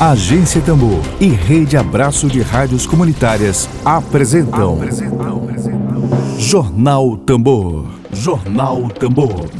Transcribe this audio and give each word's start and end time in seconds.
Agência 0.00 0.62
Tambor 0.62 1.02
e 1.20 1.26
Rede 1.26 1.76
Abraço 1.76 2.28
de 2.28 2.40
Rádios 2.40 2.86
Comunitárias 2.86 3.68
apresentam, 3.84 4.74
apresentam, 4.76 5.42
apresentam. 5.42 6.38
Jornal 6.38 7.16
Tambor. 7.16 7.84
Jornal 8.12 8.88
Tambor. 8.90 9.50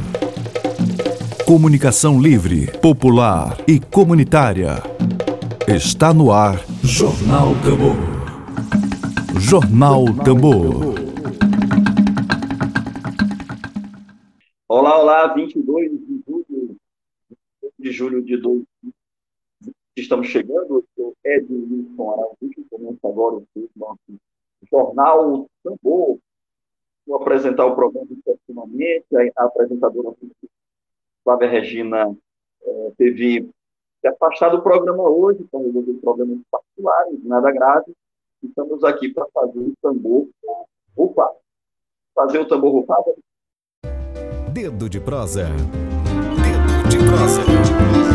Comunicação 1.45 2.21
livre, 2.21 2.71
popular 2.79 3.57
e 3.67 3.81
comunitária. 3.81 4.81
Está 5.67 6.13
no 6.13 6.31
ar 6.31 6.63
Jornal 6.81 7.53
Tambor. 7.55 7.97
Jornal 9.41 10.05
Tambor. 10.23 10.95
Olá, 14.69 15.01
olá, 15.01 15.33
22 15.33 15.91
de 15.91 16.23
julho 16.25 16.77
de 17.77 17.91
julho 17.91 18.23
de 18.23 18.37
2020 18.37 18.88
estamos 19.99 20.27
chegando, 20.27 20.77
eu 20.77 20.85
sou 20.95 21.15
Edilson 21.23 22.11
Araújo, 22.11 22.65
começa 22.69 23.07
agora 23.07 23.35
o 23.35 23.69
nosso 23.75 23.99
jornal 24.71 25.47
Tambor. 25.63 26.17
Vou 27.07 27.17
apresentar 27.17 27.65
o 27.65 27.75
programa 27.75 28.07
excepcionalmente, 28.11 29.05
a 29.35 29.45
apresentadora 29.45 30.13
Flávia 31.23 31.49
Regina 31.49 32.15
é, 32.61 32.91
teve 32.97 33.49
se 34.01 34.07
afastado 34.07 34.57
do 34.57 34.63
programa 34.63 35.03
hoje, 35.03 35.43
para 35.51 35.59
resolver 35.59 35.93
problemas 35.95 36.39
particulares, 36.49 37.23
nada 37.23 37.51
grave. 37.51 37.93
Estamos 38.41 38.83
aqui 38.83 39.09
para 39.09 39.25
fazer 39.33 39.59
o 39.59 39.73
tambor 39.81 40.27
rufar. 40.97 41.31
Fazer 42.15 42.39
o 42.39 42.47
tambor 42.47 42.71
rufar. 42.71 42.97
Dedo 44.53 44.89
de 44.89 44.99
prosa. 45.01 45.49
Dedo 45.49 46.89
de 46.89 46.97
prosa. 46.97 48.08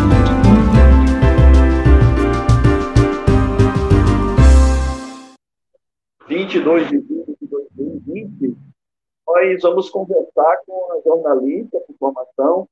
22 6.26 6.88
de 6.88 7.00
julho 7.00 7.36
de 7.40 7.46
2020, 7.46 8.56
nós 9.26 9.62
vamos 9.62 9.90
conversar 9.90 10.56
com 10.66 10.92
a 10.92 11.00
jornalista 11.02 11.78
de 11.88 11.94
formação 11.98 12.68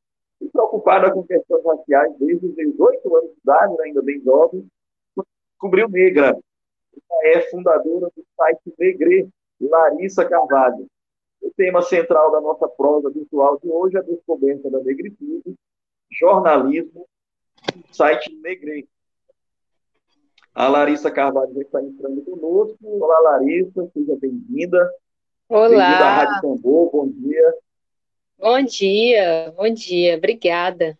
preocupada 0.52 1.12
com 1.12 1.22
questões 1.22 1.64
raciais 1.64 2.12
desde 2.18 2.46
os 2.46 2.54
18 2.54 3.16
anos 3.16 3.30
de 3.30 3.38
idade, 3.42 3.76
né, 3.76 3.84
ainda 3.84 4.02
bem 4.02 4.20
jovem, 4.22 4.66
descobriu 5.50 5.88
negra. 5.88 6.36
Ela 7.10 7.38
é 7.38 7.40
fundadora 7.50 8.10
do 8.16 8.24
site 8.36 8.74
Negre, 8.78 9.28
Larissa 9.60 10.24
Carvalho. 10.24 10.86
O 11.40 11.50
tema 11.56 11.82
central 11.82 12.30
da 12.32 12.40
nossa 12.40 12.68
prosa 12.68 13.10
virtual 13.10 13.58
de 13.62 13.68
hoje 13.68 13.96
é 13.96 14.00
a 14.00 14.02
descoberta 14.02 14.70
da 14.70 14.80
negritude, 14.80 15.54
jornalismo, 16.10 17.06
site 17.90 18.34
Negre. 18.42 18.88
A 20.54 20.68
Larissa 20.68 21.10
Carvalho 21.10 21.54
já 21.54 21.62
está 21.62 21.82
entrando 21.82 22.20
conosco. 22.22 22.76
Olá, 22.82 23.18
Larissa, 23.20 23.90
seja 23.94 24.16
bem-vinda. 24.20 24.90
Olá. 25.48 25.68
Bem-vinda 25.68 26.04
à 26.04 26.16
Rádio 26.16 26.40
Tambor, 26.42 26.90
bom 26.90 27.08
dia. 27.08 27.54
Bom 28.38 28.62
dia, 28.62 29.54
bom 29.56 29.72
dia, 29.72 30.16
obrigada. 30.18 30.98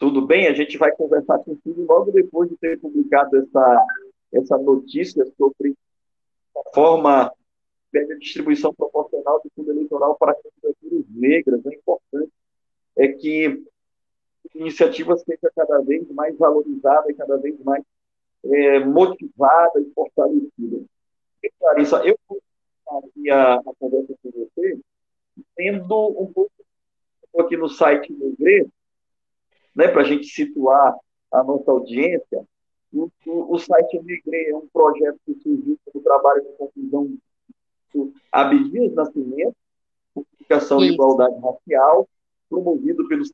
Tudo 0.00 0.26
bem? 0.26 0.48
A 0.48 0.54
gente 0.54 0.76
vai 0.76 0.90
conversar 0.90 1.38
contigo 1.38 1.84
logo 1.88 2.10
depois 2.10 2.50
de 2.50 2.56
ter 2.56 2.80
publicado 2.80 3.36
essa, 3.36 3.86
essa 4.32 4.58
notícia 4.58 5.24
sobre 5.38 5.76
a 6.56 6.74
forma 6.74 7.32
de 7.92 8.18
distribuição 8.18 8.74
proporcional 8.74 9.40
do 9.44 9.50
fundo 9.54 9.70
eleitoral 9.70 10.16
para 10.16 10.34
candidaturas 10.34 11.04
negras. 11.14 11.64
É 11.64 11.74
importante 11.74 12.32
é 12.96 13.08
que 13.08 13.62
iniciativas 14.52 15.22
sejam 15.22 15.50
cada 15.54 15.80
vez 15.82 16.10
mais 16.10 16.36
valorizadas, 16.36 17.16
cada 17.16 17.36
vez 17.36 17.58
mais 17.62 17.84
é, 18.52 18.80
motivada 18.80 19.80
e 19.80 19.90
fortalecida. 19.94 20.84
E, 21.42 21.50
Clarissa, 21.58 22.02
eu 22.04 22.16
aqui 22.88 23.30
a, 23.30 23.54
a 23.54 23.72
conversa 23.78 24.14
com 24.22 24.30
você, 24.30 24.78
tendo 25.56 26.22
um 26.22 26.32
pouco 26.32 26.52
aqui 27.38 27.56
no 27.56 27.68
site 27.68 28.12
do 28.12 28.28
Igreja, 28.28 28.68
né, 29.74 29.88
para 29.88 30.02
a 30.02 30.04
gente 30.04 30.26
situar 30.26 30.96
a 31.32 31.44
nossa 31.44 31.70
audiência, 31.70 32.46
o, 32.92 33.10
o, 33.26 33.54
o 33.54 33.58
site 33.58 34.00
Negre 34.02 34.50
é 34.50 34.56
um 34.56 34.66
projeto 34.68 35.18
que 35.26 35.34
surgiu 35.34 35.78
como 35.84 36.02
trabalho 36.02 36.42
de 36.42 36.52
conclusão 36.56 37.16
do 37.92 38.12
Abdias 38.32 38.94
Nascimento, 38.94 39.54
Publicação 40.14 40.82
e 40.82 40.92
Igualdade 40.92 41.38
Racial, 41.40 42.08
promovido 42.48 43.06
pelos 43.06 43.30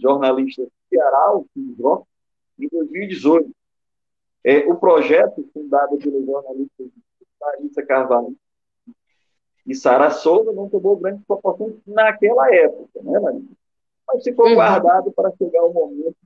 jornalistas 0.00 0.66
do 0.66 0.72
Ceará, 0.88 1.36
o 1.36 1.46
CISRO, 1.54 2.06
em 2.58 2.68
2018. 2.68 3.50
É, 4.44 4.58
o 4.68 4.76
projeto, 4.76 5.48
fundado 5.52 5.96
pelo 5.98 6.24
jornalista 6.24 6.84
Larissa 7.40 7.82
Carvalho 7.84 8.36
e 9.66 9.74
Sara 9.74 10.10
Souza, 10.10 10.52
não 10.52 10.68
tomou 10.68 10.96
grandes 10.96 11.24
proporções 11.24 11.74
naquela 11.86 12.52
época, 12.52 13.02
né, 13.02 13.18
Larissa? 13.18 13.52
Mas 14.08 14.24
ficou 14.24 14.48
uhum. 14.48 14.54
guardado 14.54 15.12
para 15.12 15.32
chegar 15.36 15.62
o 15.64 15.72
momento 15.72 16.16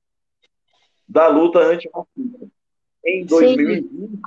da 1.09 1.28
luta 1.28 1.60
antirracista. 1.60 2.47
Em 3.05 3.25
2020, 3.25 3.88
Sim. 3.88 4.21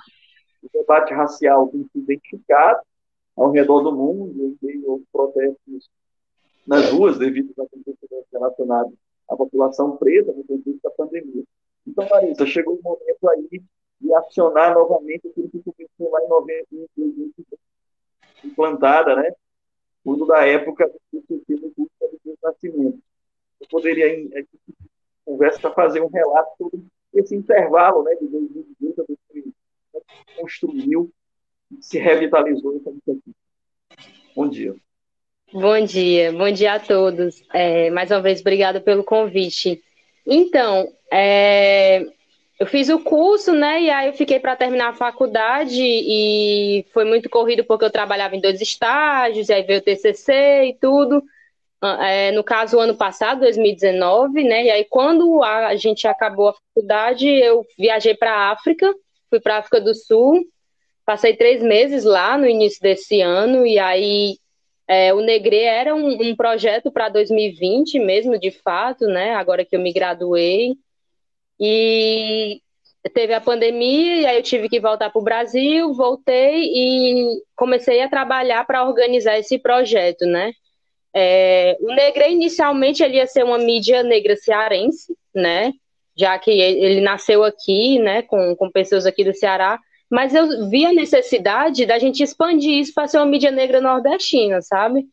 o 0.64 0.70
debate 0.72 1.14
racial 1.14 1.68
tem 1.68 1.84
sido 1.92 2.04
identificado 2.04 2.82
ao 3.36 3.52
redor 3.52 3.82
do 3.82 3.92
mundo, 3.92 4.32
em 4.32 4.66
meio 4.66 4.92
aos 4.92 5.02
protestos 5.12 5.90
nas 6.66 6.92
ruas 6.92 7.18
devido 7.18 7.54
aos 7.58 7.68
acontecimentos 7.68 8.28
relacionados 8.32 8.94
à 9.30 9.36
população 9.36 9.98
presa 9.98 10.32
no 10.32 10.44
contexto 10.44 10.82
da 10.84 10.92
pandemia. 10.92 11.44
Então, 11.86 12.08
Larissa, 12.10 12.46
chegou 12.46 12.76
o 12.76 12.84
momento 12.84 13.30
aí 13.30 13.62
de 14.00 14.14
acionar 14.14 14.74
novamente 14.74 15.28
aquilo 15.28 15.50
que 15.50 15.62
começou 15.62 16.12
lá 16.12 16.24
em 16.24 16.30
91, 16.30 17.32
implantada, 18.44 19.16
né? 19.16 19.32
Tudo 20.04 20.26
da 20.26 20.46
época 20.46 20.90
do 21.12 21.22
sistema 21.28 21.68
do 21.76 21.90
nascimento. 22.42 23.00
Eu 23.60 23.68
poderia, 23.70 24.08
em 24.18 24.48
conversa, 25.26 25.70
fazer 25.72 26.02
um 26.02 26.08
relato 26.08 26.52
sobre 26.58 26.82
esse 27.14 27.36
intervalo, 27.36 28.04
né, 28.04 28.16
de 28.16 28.28
2020 28.28 29.02
a 29.02 29.04
2020, 29.04 29.54
construiu 30.38 31.12
se 31.80 32.00
revitalizou 32.00 32.78
essa 32.78 32.90
iniciativa. 32.90 33.36
Bom 34.36 34.50
dia. 34.50 34.76
Bom 35.52 35.84
dia, 35.84 36.32
bom 36.32 36.52
dia 36.52 36.74
a 36.74 36.80
todos. 36.80 37.44
É, 37.54 37.90
mais 37.90 38.12
uma 38.12 38.22
vez, 38.22 38.40
obrigada 38.42 38.80
pelo 38.80 39.04
convite. 39.04 39.82
Então, 40.26 40.92
é, 41.12 42.06
eu 42.60 42.68
fiz 42.68 42.90
o 42.90 43.00
curso, 43.00 43.54
né? 43.54 43.84
E 43.84 43.90
aí 43.90 44.08
eu 44.08 44.14
fiquei 44.14 44.38
para 44.38 44.56
terminar 44.56 44.90
a 44.90 44.94
faculdade 44.94 45.82
e 45.82 46.86
foi 46.94 47.06
muito 47.06 47.30
corrido 47.30 47.64
porque 47.64 47.86
eu 47.86 47.92
trabalhava 47.92 48.36
em 48.36 48.42
dois 48.42 48.60
estágios, 48.60 49.48
e 49.48 49.54
aí 49.54 49.64
veio 49.64 49.80
o 49.80 49.82
TCC 49.82 50.66
e 50.66 50.78
tudo. 50.80 51.24
Ah, 51.82 52.06
é, 52.10 52.32
no 52.32 52.44
caso, 52.44 52.78
ano 52.80 52.98
passado, 52.98 53.40
2019, 53.42 54.44
né? 54.44 54.66
E 54.66 54.72
aí, 54.72 54.86
quando 54.86 55.42
a 55.42 55.74
gente 55.78 56.06
acabou 56.08 56.50
a 56.50 56.54
faculdade, 56.54 57.28
eu 57.30 57.66
viajei 57.78 58.14
para 58.16 58.34
a 58.34 58.52
África, 58.52 58.94
fui 59.30 59.40
para 59.40 59.56
a 59.56 59.60
África 59.60 59.80
do 59.80 59.96
Sul, 59.96 60.46
passei 61.06 61.36
três 61.38 61.64
meses 61.64 62.04
lá 62.04 62.38
no 62.38 62.46
início 62.46 62.82
desse 62.82 63.22
ano, 63.22 63.66
e 63.66 63.80
aí 63.80 64.38
é, 64.88 65.14
o 65.14 65.22
Negre 65.22 65.62
era 65.62 65.96
um, 65.96 66.32
um 66.32 66.36
projeto 66.36 66.92
para 66.92 67.08
2020 67.08 68.00
mesmo, 68.00 68.38
de 68.38 68.52
fato, 68.52 69.06
né? 69.06 69.36
Agora 69.36 69.64
que 69.64 69.76
eu 69.78 69.80
me 69.80 69.94
graduei. 69.94 70.76
E 71.60 72.62
teve 73.14 73.34
a 73.34 73.42
pandemia, 73.42 74.22
e 74.22 74.26
aí 74.26 74.38
eu 74.38 74.44
tive 74.44 74.70
que 74.70 74.80
voltar 74.80 75.10
para 75.10 75.20
o 75.20 75.24
Brasil, 75.24 75.94
voltei 75.94 76.64
e 76.66 77.42
comecei 77.56 78.02
a 78.02 78.10
trabalhar 78.10 78.66
para 78.66 78.86
organizar 78.86 79.38
esse 79.38 79.58
projeto, 79.58 80.26
né? 80.26 80.52
É, 81.14 81.78
o 81.82 81.88
Negre, 81.94 82.32
inicialmente, 82.32 83.02
ele 83.04 83.18
ia 83.18 83.26
ser 83.26 83.44
uma 83.44 83.58
mídia 83.58 84.04
negra 84.04 84.36
cearense, 84.36 85.16
né? 85.34 85.74
Já 86.16 86.38
que 86.38 86.52
ele 86.52 87.02
nasceu 87.02 87.44
aqui, 87.44 87.98
né, 88.00 88.22
com, 88.24 88.56
com 88.56 88.70
pessoas 88.70 89.06
aqui 89.06 89.24
do 89.24 89.34
Ceará, 89.34 89.80
mas 90.10 90.34
eu 90.34 90.70
vi 90.70 90.86
a 90.86 90.94
necessidade 90.94 91.86
da 91.86 92.00
gente 92.00 92.24
expandir 92.24 92.80
isso 92.80 92.94
para 92.94 93.08
ser 93.08 93.18
uma 93.18 93.26
mídia 93.26 93.52
negra 93.52 93.80
nordestina, 93.80 94.62
sabe? 94.62 95.06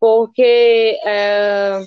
Porque 0.00 0.98
é, 1.04 1.84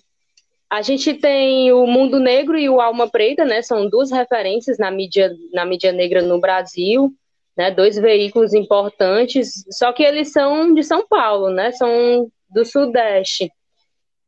a 0.69 0.81
gente 0.81 1.13
tem 1.13 1.71
o 1.71 1.85
Mundo 1.85 2.19
Negro 2.19 2.57
e 2.57 2.69
o 2.69 2.81
Alma 2.81 3.09
Preta, 3.09 3.45
né? 3.45 3.61
São 3.61 3.89
duas 3.89 4.11
referências 4.11 4.77
na 4.77 4.89
mídia, 4.89 5.31
na 5.53 5.65
mídia 5.65 5.91
negra 5.91 6.21
no 6.21 6.39
Brasil, 6.39 7.13
né? 7.55 7.71
Dois 7.71 7.97
veículos 7.97 8.53
importantes, 8.53 9.63
só 9.71 9.93
que 9.93 10.03
eles 10.03 10.31
são 10.31 10.73
de 10.73 10.83
São 10.83 11.07
Paulo, 11.07 11.49
né? 11.49 11.71
São 11.71 12.29
do 12.49 12.65
Sudeste. 12.65 13.51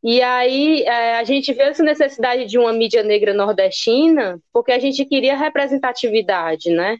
E 0.03 0.21
aí 0.21 0.83
é, 0.83 1.17
a 1.17 1.23
gente 1.23 1.51
vê 1.53 1.63
essa 1.63 1.83
necessidade 1.83 2.45
de 2.45 2.57
uma 2.57 2.71
mídia 2.71 3.03
negra 3.03 3.33
nordestina, 3.33 4.39
porque 4.53 4.71
a 4.71 4.79
gente 4.79 5.03
queria 5.05 5.35
representatividade, 5.35 6.69
né? 6.69 6.97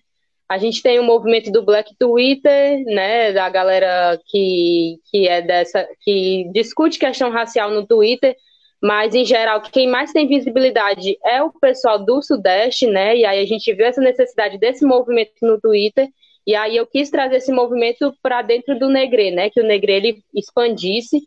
A 0.50 0.58
gente 0.58 0.82
tem 0.82 0.98
o 0.98 1.04
movimento 1.04 1.52
do 1.52 1.64
Black 1.64 1.94
Twitter, 2.00 2.84
né, 2.86 3.34
da 3.34 3.50
galera 3.50 4.18
que, 4.28 4.98
que 5.12 5.28
é 5.28 5.42
dessa 5.42 5.86
que 6.02 6.50
discute 6.54 6.98
questão 6.98 7.30
racial 7.30 7.70
no 7.70 7.86
Twitter, 7.86 8.34
mas 8.82 9.16
em 9.16 9.26
geral 9.26 9.62
quem 9.62 9.88
mais 9.88 10.12
tem 10.12 10.28
visibilidade 10.28 11.18
é 11.24 11.42
o 11.42 11.52
pessoal 11.52 11.98
do 11.98 12.22
Sudeste, 12.22 12.88
né? 12.88 13.18
E 13.18 13.26
aí 13.26 13.40
a 13.40 13.46
gente 13.46 13.74
viu 13.74 13.86
essa 13.86 14.02
necessidade 14.02 14.58
desse 14.58 14.86
movimento 14.86 15.34
no 15.42 15.60
Twitter, 15.60 16.08
e 16.46 16.56
aí 16.56 16.78
eu 16.78 16.88
quis 16.88 17.10
trazer 17.10 17.38
esse 17.38 17.52
movimento 17.52 18.14
para 18.22 18.42
dentro 18.42 18.78
do 18.80 18.90
Negre, 18.90 19.32
né? 19.32 19.50
Que 19.50 19.60
o 19.60 19.66
Negre 19.66 19.92
ele 19.92 20.24
expandisse 20.34 21.22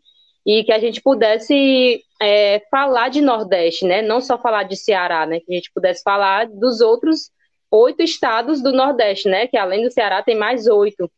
e 0.45 0.63
que 0.63 0.71
a 0.71 0.79
gente 0.79 0.99
pudesse 1.01 2.01
é, 2.19 2.61
falar 2.71 3.09
de 3.09 3.21
Nordeste, 3.21 3.85
né? 3.85 4.01
Não 4.01 4.19
só 4.19 4.37
falar 4.39 4.63
de 4.63 4.75
Ceará, 4.75 5.25
né? 5.27 5.39
Que 5.39 5.51
a 5.53 5.55
gente 5.55 5.71
pudesse 5.73 6.01
falar 6.01 6.47
dos 6.47 6.81
outros 6.81 7.29
oito 7.69 8.01
estados 8.01 8.61
do 8.63 8.71
Nordeste, 8.71 9.29
né? 9.29 9.45
Que 9.47 9.57
além 9.57 9.83
do 9.83 9.91
Ceará 9.91 10.23
tem 10.23 10.35
mais 10.35 10.67
oito. 10.67 11.09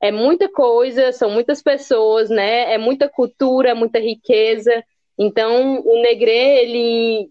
É 0.00 0.12
muita 0.12 0.48
coisa, 0.50 1.12
são 1.12 1.30
muitas 1.30 1.62
pessoas, 1.62 2.28
né? 2.28 2.74
É 2.74 2.76
muita 2.76 3.08
cultura, 3.08 3.74
muita 3.74 3.98
riqueza. 3.98 4.84
Então, 5.22 5.80
o 5.84 6.02
Negre, 6.02 6.32
ele 6.32 7.30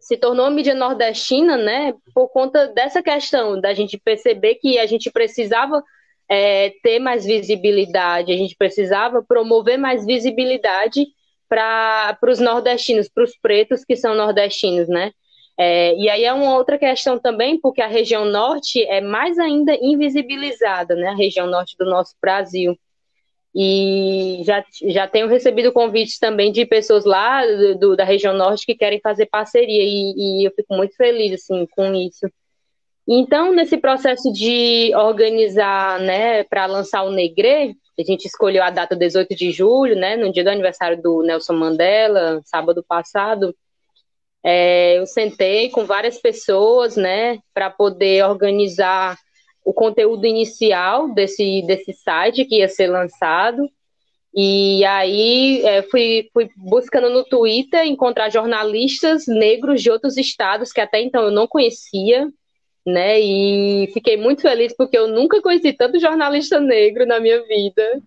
se 0.00 0.16
tornou 0.16 0.50
mídia 0.50 0.74
nordestina, 0.74 1.58
né, 1.58 1.94
por 2.14 2.28
conta 2.28 2.68
dessa 2.68 3.02
questão, 3.02 3.60
da 3.60 3.74
gente 3.74 3.98
perceber 3.98 4.54
que 4.56 4.78
a 4.78 4.86
gente 4.86 5.10
precisava 5.10 5.82
é, 6.28 6.70
ter 6.82 6.98
mais 6.98 7.26
visibilidade, 7.26 8.32
a 8.32 8.36
gente 8.36 8.56
precisava 8.56 9.22
promover 9.22 9.76
mais 9.78 10.06
visibilidade 10.06 11.06
para 11.48 12.18
os 12.26 12.40
nordestinos, 12.40 13.10
para 13.10 13.24
os 13.24 13.36
pretos 13.36 13.84
que 13.84 13.94
são 13.94 14.14
nordestinos, 14.14 14.88
né? 14.88 15.12
É, 15.58 15.94
e 15.96 16.08
aí 16.08 16.24
é 16.24 16.32
uma 16.32 16.56
outra 16.56 16.78
questão 16.78 17.18
também, 17.18 17.60
porque 17.60 17.82
a 17.82 17.86
região 17.86 18.24
norte 18.24 18.82
é 18.84 19.02
mais 19.02 19.38
ainda 19.38 19.74
invisibilizada, 19.74 20.96
né? 20.96 21.08
A 21.08 21.14
região 21.14 21.46
norte 21.46 21.76
do 21.78 21.84
nosso 21.84 22.16
Brasil. 22.22 22.74
E 23.54 24.42
já, 24.44 24.64
já 24.88 25.06
tenho 25.06 25.28
recebido 25.28 25.72
convites 25.72 26.18
também 26.18 26.50
de 26.50 26.64
pessoas 26.64 27.04
lá 27.04 27.44
do, 27.44 27.78
do, 27.78 27.96
da 27.96 28.04
região 28.04 28.34
norte 28.34 28.64
que 28.64 28.74
querem 28.74 29.00
fazer 29.00 29.26
parceria, 29.26 29.82
e, 29.82 30.40
e 30.40 30.46
eu 30.46 30.52
fico 30.56 30.74
muito 30.74 30.96
feliz 30.96 31.34
assim, 31.34 31.66
com 31.66 31.94
isso. 31.94 32.26
Então, 33.06 33.52
nesse 33.52 33.76
processo 33.76 34.32
de 34.32 34.94
organizar, 34.94 36.00
né, 36.00 36.44
para 36.44 36.66
lançar 36.66 37.02
o 37.02 37.10
Negre, 37.10 37.76
a 37.98 38.02
gente 38.02 38.26
escolheu 38.26 38.62
a 38.62 38.70
data 38.70 38.96
18 38.96 39.34
de 39.34 39.50
julho, 39.50 39.96
né, 39.96 40.16
no 40.16 40.32
dia 40.32 40.44
do 40.44 40.50
aniversário 40.50 41.00
do 41.02 41.22
Nelson 41.22 41.54
Mandela, 41.54 42.40
sábado 42.44 42.82
passado. 42.86 43.54
É, 44.44 44.98
eu 44.98 45.06
sentei 45.06 45.68
com 45.68 45.84
várias 45.84 46.18
pessoas, 46.18 46.96
né, 46.96 47.38
para 47.52 47.70
poder 47.70 48.24
organizar 48.24 49.16
o 49.64 49.72
conteúdo 49.72 50.26
inicial 50.26 51.12
desse, 51.12 51.62
desse 51.62 51.92
site 51.92 52.44
que 52.44 52.56
ia 52.56 52.68
ser 52.68 52.88
lançado. 52.88 53.68
E 54.34 54.84
aí 54.84 55.62
é, 55.64 55.82
fui, 55.82 56.30
fui 56.32 56.48
buscando 56.56 57.10
no 57.10 57.22
Twitter 57.24 57.84
encontrar 57.84 58.30
jornalistas 58.30 59.26
negros 59.26 59.82
de 59.82 59.90
outros 59.90 60.16
estados 60.16 60.72
que 60.72 60.80
até 60.80 61.02
então 61.02 61.24
eu 61.24 61.30
não 61.30 61.46
conhecia, 61.46 62.28
né? 62.86 63.20
E 63.20 63.90
fiquei 63.92 64.16
muito 64.16 64.42
feliz 64.42 64.74
porque 64.74 64.96
eu 64.96 65.06
nunca 65.06 65.40
conheci 65.42 65.72
tanto 65.72 66.00
jornalista 66.00 66.58
negro 66.58 67.06
na 67.06 67.20
minha 67.20 67.42
vida, 67.46 68.02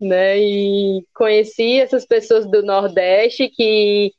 né? 0.00 0.38
E 0.38 1.04
conheci 1.14 1.80
essas 1.80 2.06
pessoas 2.06 2.50
do 2.50 2.62
Nordeste 2.62 3.48
que 3.48 4.12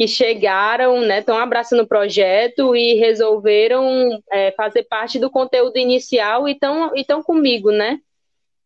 que 0.00 0.08
chegaram, 0.08 1.02
né, 1.02 1.18
estão 1.18 1.36
abraçando 1.36 1.82
o 1.82 1.86
projeto 1.86 2.74
e 2.74 2.94
resolveram 2.94 4.18
é, 4.32 4.50
fazer 4.52 4.84
parte 4.84 5.18
do 5.18 5.30
conteúdo 5.30 5.76
inicial 5.76 6.48
e 6.48 6.52
estão 6.94 7.22
comigo, 7.22 7.70
né, 7.70 8.00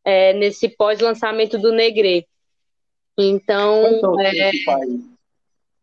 é, 0.04 0.32
nesse 0.32 0.68
pós-lançamento 0.68 1.58
do 1.58 1.72
Negre. 1.72 2.24
Então, 3.18 3.80
Quais 3.80 4.00
são 4.00 4.12
os 4.12 4.20
é... 4.20 4.48
principais, 4.48 5.00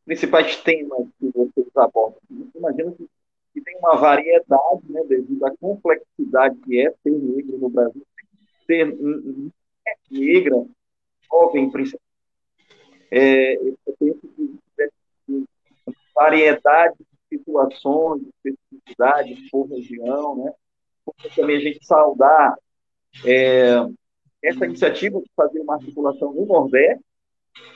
principais, 0.05 0.55
temas 0.55 1.07
que 1.19 1.29
vocês 1.35 1.67
abordam? 1.75 2.21
Imagino 2.55 2.93
que, 2.93 3.05
que 3.53 3.61
tem 3.61 3.77
uma 3.79 3.97
variedade, 3.97 4.83
né, 4.87 5.03
devido 5.03 5.45
à 5.45 5.51
complexidade 5.57 6.55
que 6.59 6.79
é 6.79 6.93
ser 7.03 7.11
negro 7.11 7.57
no 7.57 7.69
Brasil, 7.69 8.07
ser 8.65 8.97
negra, 10.09 10.65
jovem, 11.29 11.69
principalmente. 11.69 12.09
É, 13.13 13.55
eu 13.55 13.77
penso 13.99 14.21
que 14.33 14.61
variedade 16.13 16.95
de 16.99 17.37
situações, 17.37 18.21
de 18.21 18.29
especificidades 18.29 19.49
por 19.49 19.67
região, 19.67 20.43
né? 20.43 20.51
Também 21.35 21.57
a 21.57 21.59
gente 21.59 21.85
saudar 21.85 22.55
é, 23.25 23.75
essa 24.43 24.65
iniciativa 24.65 25.19
de 25.19 25.29
fazer 25.35 25.59
uma 25.59 25.75
articulação 25.75 26.33
no 26.33 26.45
Nordeste, 26.45 27.03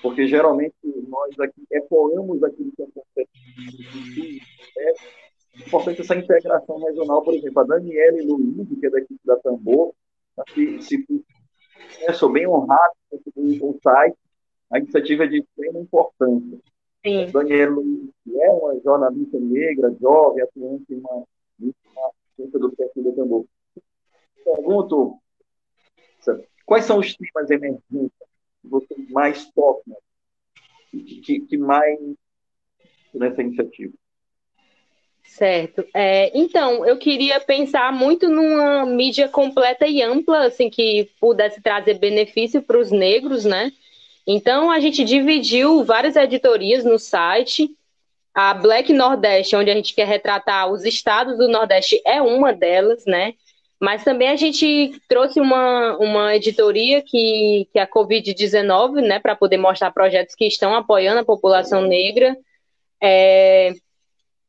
porque 0.02 0.28
geralmente 0.28 0.76
nós 1.08 1.40
aqui 1.40 1.64
ecoamos 1.72 2.44
aquilo 2.44 2.72
que 2.76 2.84
acontece 2.84 3.30
é 4.78 4.94
importante 5.68 6.02
essa 6.02 6.16
integração 6.16 6.80
regional, 6.80 7.24
por 7.24 7.34
exemplo, 7.34 7.60
a 7.62 7.64
Daniela 7.64 8.18
Luiz, 8.24 8.68
que 8.80 8.86
é 8.86 8.90
da 8.90 9.00
equipe 9.00 9.20
da 9.24 9.38
Tambor, 9.38 9.94
se, 10.54 10.82
se 10.82 11.06
né, 12.02 12.14
sou 12.14 12.32
bem 12.32 12.48
honrado 12.48 12.94
com 13.34 13.70
o 13.70 13.80
site, 13.82 14.18
a 14.72 14.80
iniciativa 14.80 15.24
é 15.24 15.28
de 15.28 15.40
extrema 15.40 15.80
importância. 15.80 16.60
Sim. 17.06 17.30
Daniela 17.32 17.76
Luiz 17.76 18.10
é 18.36 18.50
uma 18.50 18.80
jornalista 18.80 19.40
negra, 19.40 19.96
jovem, 20.02 20.42
atuante 20.42 20.86
em 20.92 20.98
uma, 20.98 21.24
uma 21.60 22.60
do 22.60 22.76
perfil 22.76 23.04
do 23.04 23.14
tambor. 23.14 23.46
Pergunto, 24.44 25.20
quais 26.66 26.86
são 26.86 26.98
os 26.98 27.16
temas 27.16 27.52
emergentes 27.52 27.84
que 27.92 28.68
você 28.68 28.96
mais 29.12 29.48
tocam, 29.52 29.96
que, 30.90 31.42
que 31.42 31.58
mais 31.58 32.00
nessa 33.14 33.42
iniciativa? 33.44 33.94
Certo. 35.24 35.86
É, 35.94 36.36
então, 36.36 36.86
eu 36.86 36.98
queria 36.98 37.40
pensar 37.40 37.94
muito 37.94 38.28
numa 38.30 38.84
mídia 38.86 39.30
completa 39.30 39.86
e 39.86 40.02
ampla, 40.02 40.48
assim, 40.48 40.72
que 40.72 41.12
pudesse 41.20 41.62
trazer 41.62 42.00
benefício 42.00 42.64
para 42.64 42.80
os 42.80 42.92
negros, 42.92 43.46
né? 43.46 43.72
Então, 44.28 44.72
a 44.72 44.80
gente 44.80 45.04
dividiu 45.04 45.84
várias 45.84 46.16
editorias 46.16 46.84
no 46.84 46.98
site. 46.98 47.70
A 48.34 48.54
Black 48.54 48.92
Nordeste, 48.92 49.56
onde 49.56 49.70
a 49.70 49.76
gente 49.76 49.94
quer 49.94 50.08
retratar 50.08 50.70
os 50.72 50.84
estados 50.84 51.38
do 51.38 51.48
Nordeste, 51.48 52.02
é 52.06 52.22
uma 52.22 52.52
delas, 52.52 53.06
né? 53.06 53.34
Mas 53.80 54.04
também 54.04 54.30
a 54.30 54.36
gente 54.36 55.00
trouxe 55.08 55.40
uma, 55.40 55.98
uma 55.98 56.36
editoria 56.36 57.02
que, 57.02 57.68
que 57.72 57.80
é 57.80 57.82
a 57.82 57.88
Covid-19, 57.88 59.02
né, 59.02 59.20
para 59.20 59.36
poder 59.36 59.58
mostrar 59.58 59.92
projetos 59.92 60.34
que 60.34 60.46
estão 60.46 60.74
apoiando 60.74 61.20
a 61.20 61.26
população 61.26 61.82
negra. 61.82 62.36
É, 63.02 63.74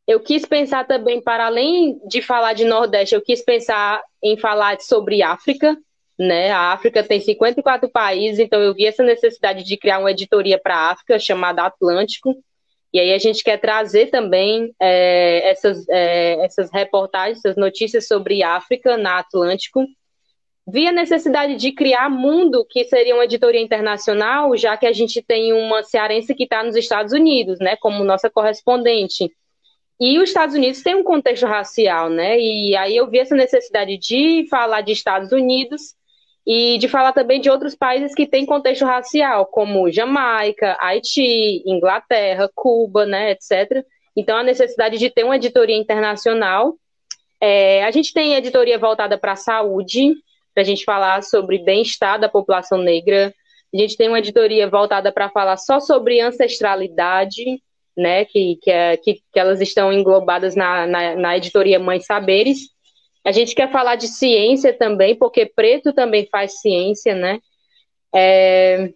eu 0.06 0.20
quis 0.20 0.46
pensar 0.46 0.86
também, 0.86 1.20
para 1.20 1.46
além 1.46 2.00
de 2.06 2.22
falar 2.22 2.52
de 2.52 2.64
Nordeste, 2.64 3.14
eu 3.14 3.20
quis 3.20 3.42
pensar 3.42 4.02
em 4.22 4.36
falar 4.36 4.80
sobre 4.80 5.22
África, 5.22 5.76
né? 6.18 6.50
A 6.50 6.72
África 6.72 7.02
tem 7.02 7.20
54 7.20 7.88
países, 7.88 8.38
então 8.38 8.60
eu 8.60 8.74
vi 8.74 8.86
essa 8.86 9.02
necessidade 9.02 9.64
de 9.64 9.76
criar 9.76 9.98
uma 9.98 10.10
editoria 10.10 10.58
para 10.58 10.74
a 10.74 10.90
África 10.90 11.18
chamada 11.18 11.62
Atlântico. 11.62 12.34
E 12.92 12.98
aí 12.98 13.12
a 13.12 13.18
gente 13.18 13.44
quer 13.44 13.58
trazer 13.58 14.06
também 14.06 14.74
é, 14.80 15.50
essas, 15.50 15.86
é, 15.88 16.44
essas 16.44 16.70
reportagens, 16.72 17.38
essas 17.38 17.56
notícias 17.56 18.06
sobre 18.06 18.42
África 18.42 18.96
na 18.96 19.18
Atlântico. 19.18 19.84
Vi 20.66 20.86
a 20.86 20.92
necessidade 20.92 21.56
de 21.56 21.72
criar 21.72 22.08
Mundo, 22.08 22.66
que 22.68 22.84
seria 22.84 23.14
uma 23.14 23.24
editoria 23.24 23.60
internacional, 23.60 24.56
já 24.56 24.76
que 24.76 24.86
a 24.86 24.92
gente 24.92 25.22
tem 25.22 25.52
uma 25.52 25.82
cearense 25.82 26.34
que 26.34 26.44
está 26.44 26.62
nos 26.62 26.74
Estados 26.74 27.12
Unidos, 27.12 27.58
né, 27.60 27.76
como 27.76 28.02
nossa 28.02 28.30
correspondente. 28.30 29.30
E 30.00 30.18
os 30.18 30.30
Estados 30.30 30.54
Unidos 30.54 30.82
têm 30.82 30.94
um 30.94 31.04
contexto 31.04 31.46
racial, 31.46 32.10
né? 32.10 32.38
E 32.38 32.76
aí 32.76 32.96
eu 32.96 33.08
vi 33.08 33.18
essa 33.18 33.34
necessidade 33.34 33.96
de 33.96 34.46
falar 34.50 34.82
de 34.82 34.92
Estados 34.92 35.32
Unidos 35.32 35.94
e 36.46 36.78
de 36.78 36.86
falar 36.86 37.12
também 37.12 37.40
de 37.40 37.50
outros 37.50 37.74
países 37.74 38.14
que 38.14 38.26
têm 38.26 38.46
contexto 38.46 38.84
racial, 38.84 39.46
como 39.46 39.90
Jamaica, 39.90 40.76
Haiti, 40.80 41.62
Inglaterra, 41.66 42.48
Cuba, 42.54 43.04
né, 43.04 43.32
etc. 43.32 43.84
Então, 44.16 44.36
a 44.38 44.44
necessidade 44.44 44.96
de 44.96 45.10
ter 45.10 45.24
uma 45.24 45.36
editoria 45.36 45.76
internacional. 45.76 46.76
É, 47.40 47.84
a 47.84 47.90
gente 47.90 48.14
tem 48.14 48.34
editoria 48.34 48.78
voltada 48.78 49.18
para 49.18 49.32
a 49.32 49.36
saúde, 49.36 50.14
para 50.54 50.62
a 50.62 50.64
gente 50.64 50.84
falar 50.84 51.22
sobre 51.22 51.58
bem-estar 51.58 52.18
da 52.18 52.28
população 52.28 52.78
negra. 52.78 53.34
A 53.74 53.76
gente 53.76 53.96
tem 53.96 54.08
uma 54.08 54.20
editoria 54.20 54.68
voltada 54.70 55.10
para 55.12 55.28
falar 55.28 55.56
só 55.56 55.80
sobre 55.80 56.20
ancestralidade, 56.20 57.60
né, 57.96 58.24
que, 58.24 58.56
que, 58.62 58.70
é, 58.70 58.96
que, 58.96 59.14
que 59.14 59.38
elas 59.38 59.60
estão 59.60 59.92
englobadas 59.92 60.54
na, 60.54 60.86
na, 60.86 61.16
na 61.16 61.36
editoria 61.36 61.78
Mães 61.78 62.06
Saberes. 62.06 62.75
A 63.26 63.32
gente 63.32 63.56
quer 63.56 63.72
falar 63.72 63.96
de 63.96 64.06
ciência 64.06 64.72
também, 64.72 65.16
porque 65.16 65.44
preto 65.44 65.92
também 65.92 66.28
faz 66.30 66.60
ciência, 66.60 67.12
né? 67.12 67.40
É, 68.14 68.92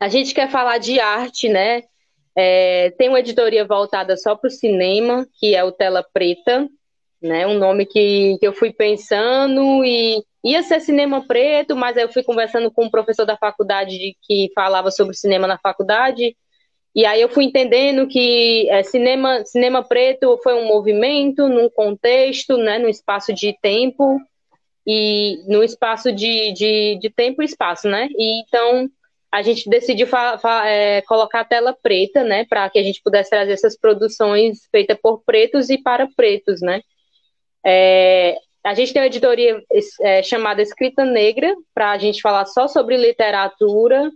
a 0.00 0.08
gente 0.08 0.34
quer 0.34 0.50
falar 0.50 0.78
de 0.78 0.98
arte, 0.98 1.48
né? 1.48 1.84
É, 2.36 2.90
tem 2.98 3.08
uma 3.08 3.20
editoria 3.20 3.64
voltada 3.64 4.16
só 4.16 4.34
para 4.34 4.48
o 4.48 4.50
cinema, 4.50 5.24
que 5.38 5.54
é 5.54 5.62
o 5.62 5.70
Tela 5.70 6.04
Preta, 6.12 6.68
né? 7.22 7.46
Um 7.46 7.56
nome 7.56 7.86
que, 7.86 8.36
que 8.40 8.46
eu 8.46 8.52
fui 8.52 8.72
pensando 8.72 9.84
e 9.84 10.20
ia 10.42 10.64
ser 10.64 10.80
cinema 10.80 11.24
preto, 11.24 11.76
mas 11.76 11.96
aí 11.96 12.02
eu 12.02 12.12
fui 12.12 12.24
conversando 12.24 12.72
com 12.72 12.86
um 12.86 12.90
professor 12.90 13.24
da 13.24 13.36
faculdade 13.36 14.16
que 14.22 14.50
falava 14.52 14.90
sobre 14.90 15.14
cinema 15.14 15.46
na 15.46 15.58
faculdade 15.58 16.36
E 16.94 17.04
aí 17.04 17.20
eu 17.20 17.28
fui 17.28 17.44
entendendo 17.44 18.06
que 18.06 18.68
é, 18.70 18.82
cinema, 18.84 19.44
cinema 19.44 19.82
preto 19.82 20.38
foi 20.42 20.54
um 20.54 20.66
movimento 20.66 21.48
num 21.48 21.68
contexto, 21.68 22.56
né, 22.56 22.78
num 22.78 22.88
espaço 22.88 23.32
de 23.32 23.52
tempo 23.60 24.20
e 24.86 25.42
no 25.48 25.64
espaço 25.64 26.12
de, 26.12 26.52
de, 26.52 26.98
de 27.00 27.10
tempo 27.10 27.42
e 27.42 27.46
espaço, 27.46 27.88
né? 27.88 28.08
E 28.16 28.40
então 28.42 28.88
a 29.32 29.42
gente 29.42 29.68
decidiu 29.68 30.06
é, 30.64 31.02
colocar 31.02 31.40
a 31.40 31.44
tela 31.44 31.76
preta, 31.82 32.22
né, 32.22 32.44
para 32.48 32.70
que 32.70 32.78
a 32.78 32.82
gente 32.84 33.02
pudesse 33.02 33.30
trazer 33.30 33.52
essas 33.52 33.76
produções 33.76 34.60
feitas 34.70 34.96
por 35.02 35.24
pretos 35.24 35.70
e 35.70 35.78
para 35.78 36.06
pretos, 36.14 36.60
né? 36.60 36.80
É, 37.66 38.36
a 38.62 38.74
gente 38.74 38.92
tem 38.92 39.02
uma 39.02 39.06
editoria 39.06 39.60
é, 40.00 40.22
chamada 40.22 40.62
Escrita 40.62 41.04
Negra, 41.04 41.52
para 41.74 41.90
a 41.90 41.98
gente 41.98 42.22
falar 42.22 42.46
só 42.46 42.68
sobre 42.68 42.96
literatura, 42.96 44.10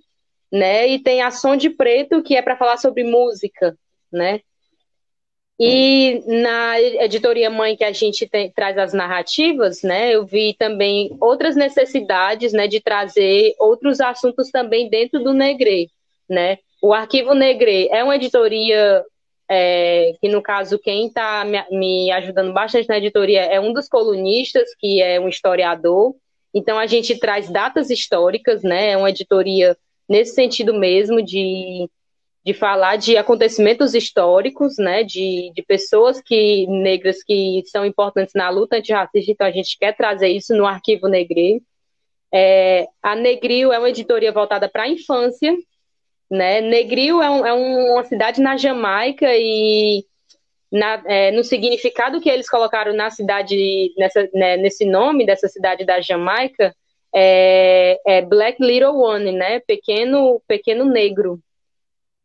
né? 0.53 0.89
E 0.89 0.99
tem 0.99 1.23
a 1.23 1.31
Som 1.31 1.57
de 1.57 1.71
Preto, 1.71 2.23
que 2.23 2.37
é 2.37 2.43
para 2.43 2.57
falar 2.57 2.77
sobre 2.77 3.05
música, 3.05 3.77
né? 4.13 4.41
E 5.61 6.23
na 6.25 6.81
editoria 6.81 7.51
mãe 7.51 7.77
que 7.77 7.83
a 7.83 7.91
gente 7.91 8.29
tem, 8.29 8.49
traz 8.49 8.79
as 8.79 8.93
narrativas, 8.93 9.83
né, 9.83 10.15
eu 10.15 10.25
vi 10.25 10.55
também 10.55 11.17
outras 11.21 11.57
necessidades, 11.57 12.53
né, 12.53 12.69
de 12.69 12.81
trazer 12.81 13.55
outros 13.59 14.01
assuntos 14.01 14.51
também 14.51 14.89
dentro 14.89 15.19
do 15.21 15.35
Negre, 15.35 15.91
né. 16.31 16.59
O 16.81 16.95
Arquivo 16.95 17.35
Negre 17.35 17.89
é 17.91 18.05
uma 18.05 18.15
editoria 18.15 19.05
é, 19.51 20.15
que, 20.21 20.29
no 20.29 20.41
caso, 20.41 20.79
quem 20.79 21.09
está 21.09 21.45
me, 21.45 21.59
me 21.73 22.13
ajudando 22.13 22.53
bastante 22.53 22.89
na 22.89 22.99
editoria 22.99 23.41
é 23.43 23.59
um 23.59 23.73
dos 23.73 23.89
colunistas, 23.89 24.69
que 24.79 25.03
é 25.03 25.19
um 25.19 25.29
historiador. 25.29 26.15
Então, 26.55 26.79
a 26.79 26.87
gente 26.87 27.19
traz 27.19 27.51
datas 27.51 27.91
históricas, 27.91 28.63
né, 28.63 28.91
é 28.91 28.97
uma 28.97 29.11
editoria 29.11 29.77
nesse 30.09 30.35
sentido 30.35 30.75
mesmo 30.75 31.23
de 31.23 31.89
de 32.49 32.55
falar 32.55 32.97
de 32.97 33.15
acontecimentos 33.15 33.95
históricos, 33.95 34.79
né, 34.79 35.05
de, 35.05 35.53
de 35.55 35.63
pessoas 35.63 36.19
que 36.19 36.67
negras 36.67 37.23
que 37.23 37.63
são 37.67 37.85
importantes 37.85 38.33
na 38.35 38.49
luta 38.49 38.77
antirracista, 38.77 39.31
então 39.31 39.47
a 39.47 39.51
gente 39.51 39.77
quer 39.79 39.95
trazer 39.95 40.29
isso 40.29 40.57
no 40.57 40.67
Arquivo 40.67 41.09
Negri. 41.09 41.63
É, 42.33 42.87
a 43.03 43.15
Negril 43.15 43.71
é 43.71 43.79
uma 43.79 43.91
editoria 43.91 44.33
voltada 44.33 44.67
para 44.67 44.85
a 44.85 44.89
infância, 44.89 45.55
né, 46.31 46.63
Negril 46.63 47.21
é, 47.21 47.29
um, 47.29 47.47
é, 47.47 47.53
uma 47.53 48.05
cidade 48.05 48.41
na 48.41 48.57
Jamaica 48.57 49.29
e 49.37 50.07
na, 50.73 51.03
é, 51.07 51.31
no 51.31 51.45
significado 51.45 52.19
que 52.19 52.31
eles 52.31 52.49
colocaram 52.49 52.95
na 52.95 53.11
cidade, 53.11 53.93
nessa, 53.99 54.27
né, 54.33 54.57
nesse 54.57 54.87
nome 54.87 55.27
dessa 55.27 55.49
cidade 55.49 55.85
da 55.85 56.01
Jamaica, 56.01 56.75
é, 57.15 57.99
é 58.07 58.23
Black 58.23 58.63
Little 58.63 58.97
One, 58.97 59.33
né, 59.33 59.61
pequeno, 59.61 60.43
pequeno 60.47 60.85
negro, 60.85 61.41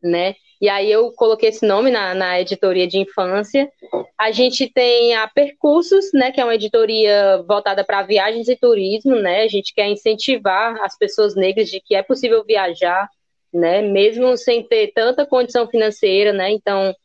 né? 0.01 0.35
E 0.63 0.69
aí 0.69 0.89
eu 0.89 1.11
coloquei 1.11 1.49
esse 1.49 1.67
nome 1.67 1.91
na, 1.91 2.13
na 2.13 2.39
editoria 2.39 2.87
de 2.87 2.97
infância. 2.97 3.69
A 4.17 4.31
gente 4.31 4.71
tem 4.71 5.13
a 5.13 5.27
Percursos, 5.27 6.11
né, 6.13 6.31
que 6.31 6.39
é 6.39 6.43
uma 6.45 6.55
editoria 6.55 7.43
voltada 7.45 7.83
para 7.83 8.03
viagens 8.03 8.47
e 8.47 8.55
turismo, 8.55 9.15
né? 9.15 9.41
A 9.41 9.47
gente 9.49 9.73
quer 9.73 9.89
incentivar 9.89 10.81
as 10.81 10.97
pessoas 10.97 11.35
negras 11.35 11.67
de 11.67 11.81
que 11.81 11.95
é 11.95 12.01
possível 12.01 12.45
viajar, 12.45 13.09
né? 13.53 13.81
Mesmo 13.81 14.37
sem 14.37 14.65
ter 14.65 14.93
tanta 14.93 15.25
condição 15.25 15.67
financeira, 15.67 16.31
né? 16.31 16.51
Então, 16.51 16.95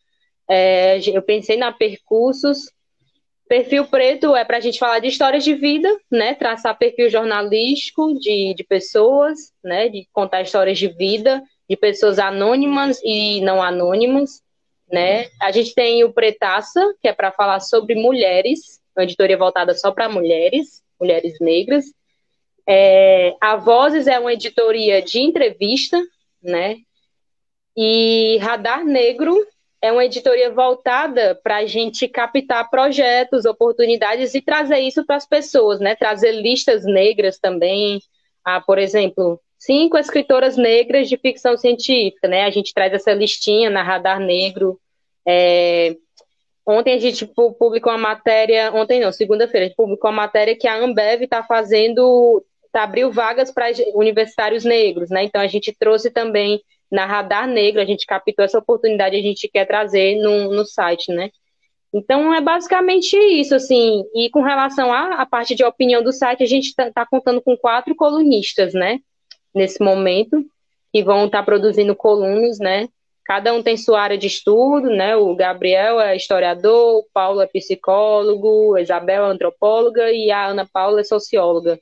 é, 0.48 1.00
eu 1.12 1.22
pensei 1.22 1.56
na 1.56 1.72
Percursos. 1.72 2.70
Perfil 3.48 3.86
preto 3.86 4.36
é 4.36 4.44
para 4.44 4.58
a 4.58 4.60
gente 4.60 4.78
falar 4.78 4.98
de 4.98 5.08
histórias 5.08 5.42
de 5.42 5.54
vida, 5.54 5.88
né? 6.10 6.34
Traçar 6.34 6.76
perfil 6.76 7.08
jornalístico 7.08 8.18
de, 8.18 8.54
de 8.54 8.62
pessoas, 8.62 9.52
né? 9.64 9.88
De 9.88 10.06
contar 10.12 10.42
histórias 10.42 10.78
de 10.78 10.88
vida 10.88 11.42
de 11.68 11.76
pessoas 11.76 12.18
anônimas 12.18 12.98
e 13.04 13.40
não 13.42 13.62
anônimas, 13.62 14.42
né? 14.90 15.28
A 15.40 15.52
gente 15.52 15.74
tem 15.74 16.02
o 16.02 16.12
Pretaça, 16.12 16.94
que 17.00 17.08
é 17.08 17.12
para 17.12 17.30
falar 17.30 17.60
sobre 17.60 17.94
mulheres, 17.94 18.80
uma 18.96 19.04
editoria 19.04 19.36
voltada 19.36 19.74
só 19.74 19.92
para 19.92 20.08
mulheres, 20.08 20.82
mulheres 20.98 21.38
negras. 21.40 21.84
É, 22.66 23.34
a 23.40 23.56
Vozes 23.56 24.06
é 24.06 24.18
uma 24.18 24.32
editoria 24.32 25.02
de 25.02 25.20
entrevista, 25.20 26.02
né? 26.42 26.78
E 27.76 28.38
Radar 28.40 28.84
Negro 28.84 29.36
é 29.80 29.92
uma 29.92 30.04
editoria 30.04 30.50
voltada 30.50 31.38
para 31.42 31.58
a 31.58 31.66
gente 31.66 32.08
captar 32.08 32.68
projetos, 32.68 33.44
oportunidades 33.44 34.34
e 34.34 34.40
trazer 34.40 34.78
isso 34.80 35.04
para 35.04 35.16
as 35.16 35.26
pessoas, 35.26 35.78
né? 35.78 35.94
Trazer 35.94 36.32
listas 36.32 36.84
negras 36.84 37.38
também. 37.38 38.00
Ah, 38.44 38.60
por 38.60 38.78
exemplo, 38.78 39.40
cinco 39.58 39.96
escritoras 39.96 40.56
negras 40.56 41.08
de 41.08 41.16
ficção 41.16 41.56
científica, 41.56 42.26
né? 42.26 42.44
A 42.44 42.50
gente 42.50 42.74
traz 42.74 42.92
essa 42.92 43.12
listinha 43.12 43.70
na 43.70 43.82
Radar 43.82 44.18
Negro. 44.20 44.80
É... 45.26 45.96
Ontem 46.66 46.94
a 46.94 46.98
gente 46.98 47.26
publicou 47.26 47.92
uma 47.92 47.98
matéria, 47.98 48.70
ontem 48.74 49.00
não, 49.00 49.10
segunda-feira, 49.10 49.66
a 49.66 49.68
gente 49.68 49.76
publicou 49.76 50.10
uma 50.10 50.22
matéria 50.22 50.56
que 50.56 50.68
a 50.68 50.76
Ambev 50.76 51.22
está 51.22 51.42
fazendo, 51.42 52.44
tá, 52.70 52.82
abriu 52.82 53.10
vagas 53.10 53.50
para 53.50 53.70
universitários 53.94 54.64
negros, 54.64 55.08
né? 55.08 55.22
Então 55.24 55.40
a 55.40 55.46
gente 55.46 55.74
trouxe 55.78 56.10
também 56.10 56.60
na 56.90 57.06
Radar 57.06 57.46
Negro, 57.46 57.80
a 57.80 57.84
gente 57.84 58.06
captou 58.06 58.44
essa 58.44 58.58
oportunidade, 58.58 59.16
a 59.16 59.22
gente 59.22 59.48
quer 59.48 59.66
trazer 59.66 60.16
no, 60.16 60.54
no 60.54 60.64
site, 60.64 61.12
né? 61.12 61.30
Então 61.92 62.34
é 62.34 62.40
basicamente 62.40 63.16
isso, 63.16 63.54
assim. 63.54 64.04
E 64.14 64.30
com 64.30 64.42
relação 64.42 64.92
à, 64.92 65.22
à 65.22 65.26
parte 65.26 65.54
de 65.54 65.64
opinião 65.64 66.02
do 66.02 66.12
site, 66.12 66.42
a 66.42 66.46
gente 66.46 66.68
está 66.68 66.90
tá 66.90 67.06
contando 67.06 67.40
com 67.40 67.56
quatro 67.56 67.94
colunistas, 67.94 68.74
né? 68.74 69.00
nesse 69.54 69.82
momento, 69.82 70.44
que 70.92 71.02
vão 71.02 71.26
estar 71.26 71.38
tá 71.38 71.44
produzindo 71.44 71.94
colunas, 71.94 72.58
né? 72.58 72.88
Cada 73.24 73.52
um 73.52 73.62
tem 73.62 73.76
sua 73.76 74.00
área 74.00 74.16
de 74.16 74.26
estudo, 74.26 74.88
né? 74.88 75.14
O 75.16 75.34
Gabriel 75.34 76.00
é 76.00 76.16
historiador, 76.16 77.00
o 77.00 77.06
Paulo 77.12 77.42
é 77.42 77.46
psicólogo, 77.46 78.74
a 78.74 78.80
Isabel 78.80 79.26
é 79.26 79.28
antropóloga 79.28 80.10
e 80.10 80.30
a 80.30 80.46
Ana 80.46 80.66
Paula 80.66 81.00
é 81.00 81.04
socióloga. 81.04 81.78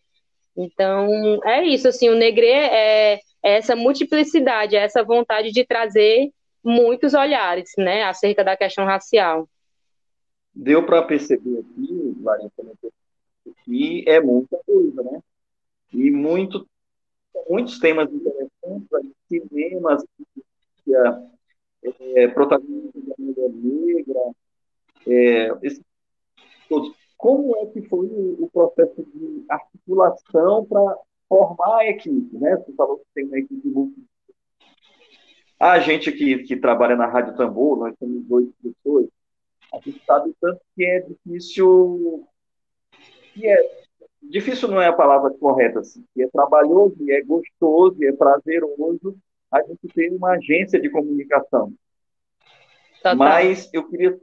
Então, 0.56 1.40
é 1.44 1.62
isso, 1.64 1.86
assim, 1.86 2.08
o 2.08 2.16
Negre 2.16 2.46
é, 2.46 3.14
é 3.14 3.20
essa 3.48 3.76
multiplicidade, 3.76 4.74
essa 4.74 5.04
vontade 5.04 5.52
de 5.52 5.64
trazer 5.64 6.30
muitos 6.64 7.14
olhares, 7.14 7.70
né, 7.78 8.02
acerca 8.02 8.42
da 8.42 8.56
questão 8.56 8.84
racial. 8.84 9.48
Deu 10.52 10.84
para 10.84 11.02
perceber 11.02 11.60
aqui, 11.60 12.16
Larissa, 12.22 12.50
que 13.64 14.04
é 14.08 14.20
muita 14.20 14.58
coisa, 14.66 15.02
né? 15.02 15.20
E 15.92 16.10
muito 16.10 16.66
muitos 17.48 17.78
temas 17.78 18.10
interessantes, 18.12 19.12
cinemas, 19.28 20.02
é, 22.16 22.28
protagonistas 22.28 23.04
da 23.04 23.14
mulher 23.18 23.50
negra, 23.50 24.20
é, 25.06 25.48
todos. 26.68 26.92
Como 27.16 27.56
é 27.58 27.66
que 27.66 27.82
foi 27.82 28.06
o, 28.06 28.50
processo 28.52 29.06
de 29.14 29.44
articulação 29.48 30.64
para 30.66 30.98
formar 31.28 31.78
a 31.78 31.88
equipe? 31.88 32.36
Né? 32.36 32.56
Você 32.56 32.72
falou 32.72 32.98
que 32.98 33.04
tem 33.14 33.24
uma 33.24 33.38
equipe 33.38 33.68
muito. 33.68 33.94
A 35.58 35.78
gente 35.78 36.12
que, 36.12 36.42
que 36.44 36.56
trabalha 36.56 36.96
na 36.96 37.06
Rádio 37.06 37.36
Tambor, 37.36 37.78
nós 37.78 37.94
temos 37.98 38.30
oito 38.30 38.52
pessoas, 38.62 39.08
a 39.72 39.78
gente 39.78 40.04
sabe 40.04 40.34
tanto 40.40 40.60
que 40.74 40.84
é 40.84 41.00
difícil, 41.00 42.28
que 43.32 43.46
é 43.46 43.86
difícil 44.22 44.68
não 44.68 44.80
é 44.80 44.88
a 44.88 44.92
palavra 44.92 45.30
correta, 45.30 45.80
assim, 45.80 46.04
que 46.14 46.22
é 46.22 46.28
trabalhoso, 46.28 46.96
e 47.00 47.10
é 47.10 47.22
gostoso, 47.22 47.96
e 48.02 48.06
é 48.06 48.12
prazeroso 48.12 49.16
a 49.50 49.62
gente 49.62 49.88
ter 49.94 50.12
uma 50.12 50.32
agência 50.32 50.78
de 50.78 50.90
comunicação. 50.90 51.72
Tá, 53.02 53.14
Mas 53.14 53.70
eu 53.72 53.88
queria 53.88 54.18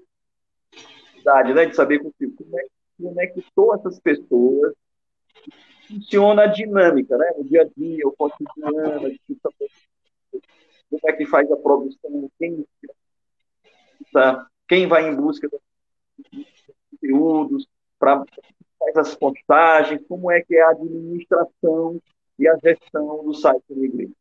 né, 1.55 1.65
de 1.65 1.75
saber 1.75 1.99
contigo, 1.99 2.35
como 2.37 2.59
é 2.59 2.63
que 2.63 2.71
conectou 3.01 3.75
essas 3.75 3.99
pessoas, 3.99 4.73
funciona 5.93 6.43
a 6.43 6.47
dinâmica, 6.47 7.17
né? 7.17 7.31
No 7.37 7.43
dia 7.43 7.61
a 7.61 7.65
dia, 7.77 8.07
o 8.07 8.11
cotidiano, 8.11 9.15
como 10.89 11.01
é 11.05 11.13
que 11.13 11.25
faz 11.25 11.51
a 11.51 11.57
produção, 11.57 12.29
quem, 12.39 12.65
quem 14.67 14.87
vai 14.87 15.07
em 15.07 15.15
busca 15.15 15.47
de 15.47 16.45
conteúdos, 16.91 17.67
para 17.99 18.23
faz 18.79 18.97
as 18.97 19.15
postagens, 19.15 20.01
como 20.07 20.29
é 20.31 20.41
que 20.41 20.55
é 20.55 20.61
a 20.61 20.71
administração 20.71 22.01
e 22.37 22.47
a 22.47 22.57
gestão 22.57 23.23
do 23.23 23.33
site 23.33 23.63
da 23.69 23.85
igreja? 23.85 24.11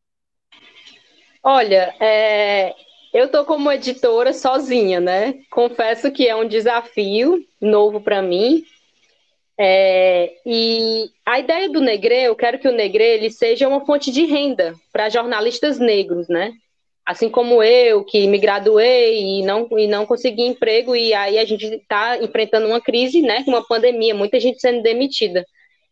Olha, 1.43 1.95
é, 1.99 2.75
eu 3.13 3.27
estou 3.27 3.45
como 3.45 3.73
editora 3.73 4.33
sozinha, 4.33 5.01
né? 5.01 5.41
Confesso 5.51 6.13
que 6.13 6.29
é 6.29 6.37
um 6.37 6.47
desafio 6.47 7.45
novo 7.61 8.01
para 8.01 8.23
mim. 8.23 8.63
É, 9.59 10.33
e 10.47 11.11
a 11.27 11.39
ideia 11.39 11.69
do 11.69 11.81
Negre, 11.81 12.25
eu 12.25 12.35
quero 12.35 12.59
que 12.59 12.69
o 12.69 12.73
Negre 12.73 13.05
ele 13.05 13.31
seja 13.31 13.69
uma 13.69 13.85
fonte 13.85 14.11
de 14.11 14.25
renda 14.25 14.75
para 14.93 15.09
jornalistas 15.09 15.79
negros, 15.79 16.29
né? 16.29 16.53
assim 17.05 17.29
como 17.29 17.63
eu, 17.63 18.05
que 18.05 18.27
me 18.27 18.39
graduei 18.39 19.21
e 19.21 19.43
não, 19.43 19.69
e 19.77 19.87
não 19.87 20.07
consegui 20.07 20.43
emprego, 20.43 20.95
e 20.95 21.13
aí 21.13 21.39
a 21.39 21.45
gente 21.45 21.67
está 21.67 22.17
enfrentando 22.23 22.67
uma 22.67 22.81
crise, 22.81 23.21
né, 23.23 23.45
uma 23.47 23.67
pandemia, 23.67 24.15
muita 24.15 24.39
gente 24.39 24.61
sendo 24.61 24.83
demitida. 24.83 25.45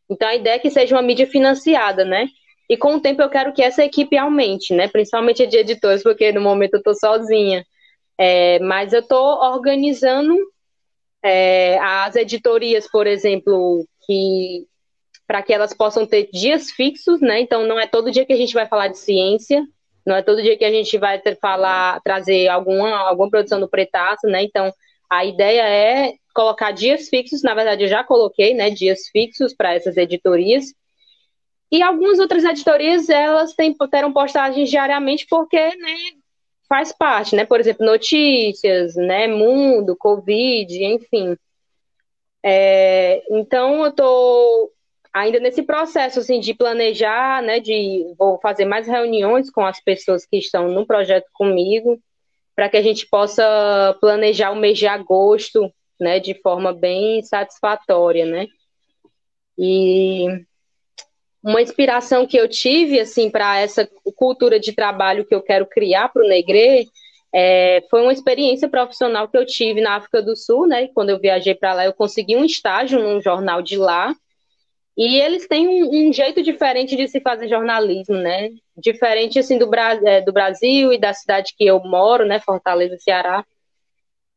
Então 0.08 0.28
a 0.28 0.34
ideia 0.34 0.54
é 0.54 0.58
que 0.58 0.70
seja 0.70 0.94
uma 0.94 1.02
mídia 1.02 1.26
financiada, 1.26 2.04
né? 2.04 2.26
E 2.68 2.76
com 2.76 2.94
o 2.94 3.00
tempo 3.00 3.22
eu 3.22 3.28
quero 3.28 3.52
que 3.52 3.62
essa 3.62 3.84
equipe 3.84 4.16
aumente, 4.16 4.74
né? 4.74 4.88
Principalmente 4.88 5.42
a 5.42 5.46
de 5.46 5.56
editores, 5.56 6.02
porque 6.02 6.32
no 6.32 6.40
momento 6.40 6.74
eu 6.74 6.78
estou 6.78 6.94
sozinha. 6.94 7.64
É, 8.18 8.58
mas 8.60 8.92
eu 8.92 9.00
estou 9.00 9.40
organizando 9.40 10.36
é, 11.22 11.78
as 11.78 12.16
editorias, 12.16 12.88
por 12.90 13.06
exemplo, 13.06 13.86
que 14.06 14.66
para 15.26 15.42
que 15.42 15.52
elas 15.52 15.72
possam 15.72 16.04
ter 16.04 16.28
dias 16.32 16.70
fixos, 16.72 17.20
né? 17.20 17.40
Então 17.40 17.64
não 17.64 17.78
é 17.78 17.86
todo 17.86 18.10
dia 18.10 18.26
que 18.26 18.32
a 18.32 18.36
gente 18.36 18.52
vai 18.52 18.66
falar 18.66 18.88
de 18.88 18.98
ciência, 18.98 19.64
não 20.04 20.16
é 20.16 20.22
todo 20.22 20.42
dia 20.42 20.56
que 20.58 20.64
a 20.64 20.72
gente 20.72 20.98
vai 20.98 21.20
ter 21.20 21.38
falar, 21.38 22.00
trazer 22.02 22.48
alguma, 22.48 22.90
alguma 22.96 23.30
produção 23.30 23.60
do 23.60 23.68
pretaço, 23.68 24.26
né? 24.26 24.42
Então 24.42 24.72
a 25.08 25.24
ideia 25.24 25.62
é 25.62 26.14
colocar 26.34 26.72
dias 26.72 27.08
fixos, 27.08 27.42
na 27.42 27.54
verdade 27.54 27.84
eu 27.84 27.88
já 27.88 28.02
coloquei, 28.02 28.54
né, 28.54 28.70
dias 28.70 29.08
fixos 29.12 29.54
para 29.54 29.74
essas 29.74 29.96
editorias. 29.96 30.72
E 31.70 31.82
algumas 31.82 32.18
outras 32.18 32.42
editorias, 32.42 33.08
elas 33.08 33.54
têm, 33.54 33.72
terão 33.90 34.12
postagens 34.12 34.68
diariamente 34.68 35.26
porque, 35.28 35.56
né, 35.56 35.96
faz 36.70 36.92
parte, 36.92 37.34
né? 37.34 37.44
Por 37.44 37.58
exemplo, 37.58 37.84
notícias, 37.84 38.94
né, 38.94 39.26
mundo, 39.26 39.96
covid, 39.96 40.84
enfim. 40.84 41.36
É, 42.44 43.22
então 43.28 43.82
eu 43.82 43.90
estou 43.90 44.72
ainda 45.12 45.40
nesse 45.40 45.64
processo 45.64 46.20
assim 46.20 46.38
de 46.38 46.54
planejar, 46.54 47.42
né, 47.42 47.58
de 47.58 48.14
vou 48.16 48.38
fazer 48.40 48.64
mais 48.64 48.86
reuniões 48.86 49.50
com 49.50 49.66
as 49.66 49.80
pessoas 49.82 50.24
que 50.24 50.38
estão 50.38 50.68
no 50.68 50.86
projeto 50.86 51.26
comigo, 51.34 52.00
para 52.54 52.68
que 52.68 52.76
a 52.76 52.82
gente 52.82 53.06
possa 53.08 53.98
planejar 54.00 54.52
o 54.52 54.56
mês 54.56 54.78
de 54.78 54.86
agosto, 54.86 55.72
né, 56.00 56.20
de 56.20 56.34
forma 56.40 56.72
bem 56.72 57.20
satisfatória, 57.22 58.24
né? 58.24 58.46
E 59.58 60.26
uma 61.42 61.62
inspiração 61.62 62.26
que 62.26 62.36
eu 62.36 62.48
tive 62.48 63.00
assim 63.00 63.30
para 63.30 63.60
essa 63.60 63.88
cultura 64.16 64.60
de 64.60 64.72
trabalho 64.72 65.24
que 65.24 65.34
eu 65.34 65.42
quero 65.42 65.66
criar 65.66 66.08
para 66.08 66.22
o 66.22 66.28
Negre 66.28 66.88
é, 67.32 67.82
foi 67.88 68.02
uma 68.02 68.12
experiência 68.12 68.68
profissional 68.68 69.28
que 69.28 69.38
eu 69.38 69.46
tive 69.46 69.80
na 69.80 69.96
África 69.96 70.20
do 70.20 70.36
Sul, 70.36 70.66
né? 70.66 70.88
Quando 70.88 71.10
eu 71.10 71.18
viajei 71.18 71.54
para 71.54 71.72
lá, 71.74 71.84
eu 71.84 71.92
consegui 71.92 72.36
um 72.36 72.44
estágio 72.44 73.00
num 73.00 73.20
jornal 73.20 73.62
de 73.62 73.76
lá. 73.76 74.12
E 74.96 75.20
eles 75.20 75.46
têm 75.46 75.68
um, 75.68 76.08
um, 76.08 76.12
jeito 76.12 76.42
diferente 76.42 76.96
de 76.96 77.06
se 77.06 77.20
fazer 77.20 77.48
jornalismo, 77.48 78.16
né? 78.16 78.50
Diferente 78.76 79.38
assim 79.38 79.56
do, 79.56 79.70
é, 80.04 80.20
do 80.20 80.32
Brasil 80.32 80.92
e 80.92 80.98
da 80.98 81.14
cidade 81.14 81.54
que 81.56 81.64
eu 81.64 81.80
moro, 81.80 82.26
né? 82.26 82.40
Fortaleza, 82.40 82.98
Ceará. 82.98 83.44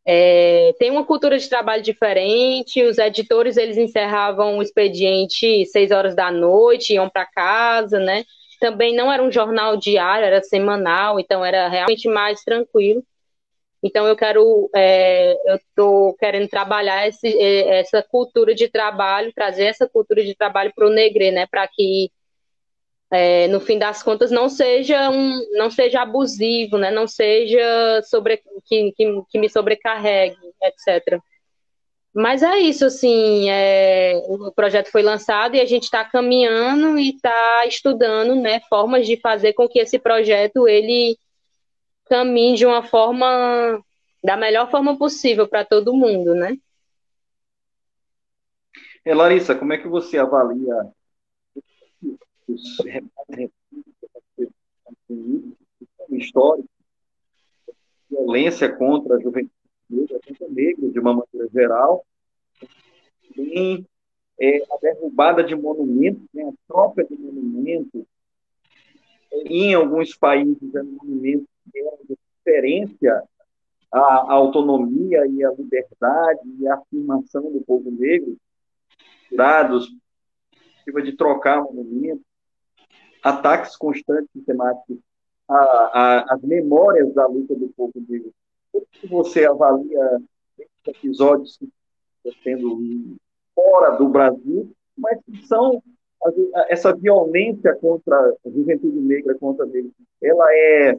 É, 0.05 0.73
tem 0.77 0.91
uma 0.91 1.05
cultura 1.05 1.37
de 1.37 1.47
trabalho 1.47 1.81
diferente. 1.81 2.83
Os 2.83 2.97
editores 2.97 3.57
eles 3.57 3.77
encerravam 3.77 4.57
o 4.57 4.61
expediente 4.61 5.65
seis 5.67 5.91
horas 5.91 6.15
da 6.15 6.31
noite, 6.31 6.93
iam 6.93 7.09
para 7.09 7.25
casa, 7.25 7.99
né? 7.99 8.25
Também 8.59 8.95
não 8.95 9.11
era 9.11 9.23
um 9.23 9.31
jornal 9.31 9.77
diário, 9.77 10.25
era 10.25 10.41
semanal, 10.41 11.19
então 11.19 11.43
era 11.43 11.67
realmente 11.67 12.07
mais 12.07 12.41
tranquilo. 12.43 13.03
Então 13.83 14.07
eu 14.07 14.15
quero, 14.15 14.69
é, 14.73 15.33
eu 15.45 15.55
estou 15.57 16.13
querendo 16.15 16.47
trabalhar 16.47 17.07
esse, 17.07 17.27
é, 17.27 17.79
essa 17.79 18.01
cultura 18.01 18.55
de 18.55 18.69
trabalho, 18.69 19.33
trazer 19.33 19.65
essa 19.65 19.87
cultura 19.87 20.23
de 20.23 20.33
trabalho 20.35 20.71
para 20.73 20.87
o 20.87 20.89
Negre, 20.89 21.31
né? 21.31 21.45
Para 21.47 21.67
que 21.67 22.09
é, 23.13 23.47
no 23.47 23.59
fim 23.59 23.77
das 23.77 24.01
contas 24.01 24.31
não 24.31 24.49
seja 24.49 25.11
um, 25.11 25.39
não 25.51 25.69
seja 25.69 26.01
abusivo, 26.01 26.79
né? 26.79 26.89
Não 26.89 27.07
seja 27.07 28.01
sobre 28.05 28.41
que, 28.65 28.91
que, 28.93 29.21
que 29.29 29.39
me 29.39 29.47
sobrecarregue, 29.47 30.35
etc. 30.63 31.21
Mas 32.11 32.41
é 32.41 32.57
isso, 32.57 32.85
assim, 32.85 33.51
é, 33.51 34.19
o 34.27 34.51
projeto 34.51 34.89
foi 34.91 35.03
lançado 35.03 35.55
e 35.55 35.61
a 35.61 35.65
gente 35.65 35.83
está 35.83 36.03
caminhando 36.03 36.97
e 36.97 37.11
está 37.11 37.65
estudando, 37.67 38.35
né, 38.35 38.61
formas 38.67 39.05
de 39.05 39.17
fazer 39.17 39.53
com 39.53 39.67
que 39.67 39.79
esse 39.79 39.99
projeto 39.99 40.67
ele 40.67 41.15
caminhe 42.05 42.55
de 42.55 42.65
uma 42.65 42.81
forma 42.81 43.79
da 44.23 44.35
melhor 44.35 44.71
forma 44.71 44.97
possível 44.97 45.47
para 45.47 45.63
todo 45.63 45.93
mundo, 45.93 46.33
né? 46.33 46.57
É, 49.05 49.13
Larissa, 49.13 49.53
como 49.53 49.73
é 49.73 49.77
que 49.77 49.87
você 49.87 50.17
avalia 50.17 50.91
os 52.47 52.77
históricos, 56.09 56.69
violência 58.09 58.71
contra 58.75 59.15
a 59.15 59.19
juventude 59.19 59.51
negra, 59.89 60.19
contra 60.25 60.47
negros 60.49 60.93
de 60.93 60.99
uma 60.99 61.13
maneira 61.13 61.49
geral, 61.51 62.05
é, 64.39 64.57
a 64.71 64.77
derrubada 64.81 65.43
de 65.43 65.55
monumentos, 65.55 66.23
né, 66.33 66.43
a 66.43 66.53
troca 66.67 67.03
de 67.03 67.15
monumentos, 67.15 68.03
em 69.31 69.73
alguns 69.73 70.15
países 70.15 70.75
é 70.75 70.83
monumentos 70.83 71.47
que 71.71 71.81
de 72.07 72.17
referência 72.37 73.23
à 73.91 74.33
autonomia 74.33 75.25
e 75.27 75.43
à 75.43 75.51
liberdade 75.51 76.41
e 76.59 76.67
à 76.67 76.75
afirmação 76.75 77.51
do 77.51 77.61
povo 77.61 77.89
negro, 77.91 78.37
tirados 79.29 79.91
de 80.85 81.11
trocar 81.13 81.63
monumentos, 81.63 82.25
ataques 83.23 83.75
constantes 83.77 84.29
sistemáticos 84.33 84.97
às 85.47 86.41
memórias 86.41 87.13
da 87.13 87.25
luta 87.25 87.55
do 87.55 87.69
povo 87.69 87.93
negro. 88.07 88.33
Como 88.71 88.85
que 88.91 89.07
você 89.07 89.45
avalia 89.45 90.21
esses 90.59 90.87
episódios 90.87 91.59
sendo 92.43 93.15
fora 93.55 93.91
do 93.97 94.07
Brasil, 94.09 94.71
mas 94.97 95.19
que 95.25 95.45
são 95.47 95.81
essa 96.69 96.93
violência 96.93 97.75
contra 97.75 98.17
a 98.17 98.49
juventude 98.49 98.99
negra, 98.99 99.35
contra 99.35 99.65
negros, 99.65 99.91
ela 100.21 100.45
é 100.51 100.97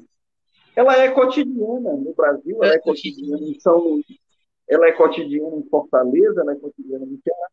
ela 0.76 0.96
é 0.96 1.08
cotidiana 1.10 1.92
no 1.92 2.12
Brasil, 2.14 2.62
ela 2.62 2.74
é, 2.74 2.76
é 2.76 2.80
cotidiana 2.80 3.42
em 3.42 3.58
São 3.60 3.78
Luís, 3.78 4.04
ela 4.68 4.88
é 4.88 4.92
cotidiana 4.92 5.56
em 5.56 5.68
Fortaleza, 5.68 6.40
ela 6.40 6.52
é 6.52 6.56
cotidiana 6.56 7.06
no 7.06 7.18
Ceará, 7.22 7.48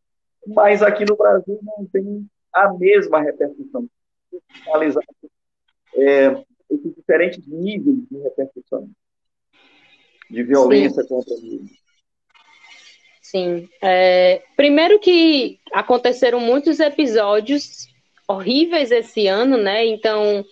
mas 0.48 0.82
aqui 0.82 1.04
no 1.08 1.16
Brasil 1.16 1.58
não 1.62 1.86
tem 1.86 2.26
a 2.52 2.72
mesma 2.74 3.20
repercussão 3.20 3.88
analisar 4.66 5.02
é, 5.94 6.44
esses 6.70 6.94
diferentes 6.94 7.46
níveis 7.46 7.96
de 8.10 8.18
repercussão 8.18 8.90
de 10.30 10.42
violência 10.42 11.02
Sim. 11.02 11.08
contra 11.08 11.34
negros. 11.36 11.82
Sim. 13.20 13.68
É, 13.80 14.42
primeiro 14.56 14.98
que 14.98 15.58
aconteceram 15.72 16.40
muitos 16.40 16.80
episódios 16.80 17.88
horríveis 18.26 18.90
esse 18.90 19.26
ano, 19.26 19.56
né? 19.56 19.86
Então, 19.86 20.44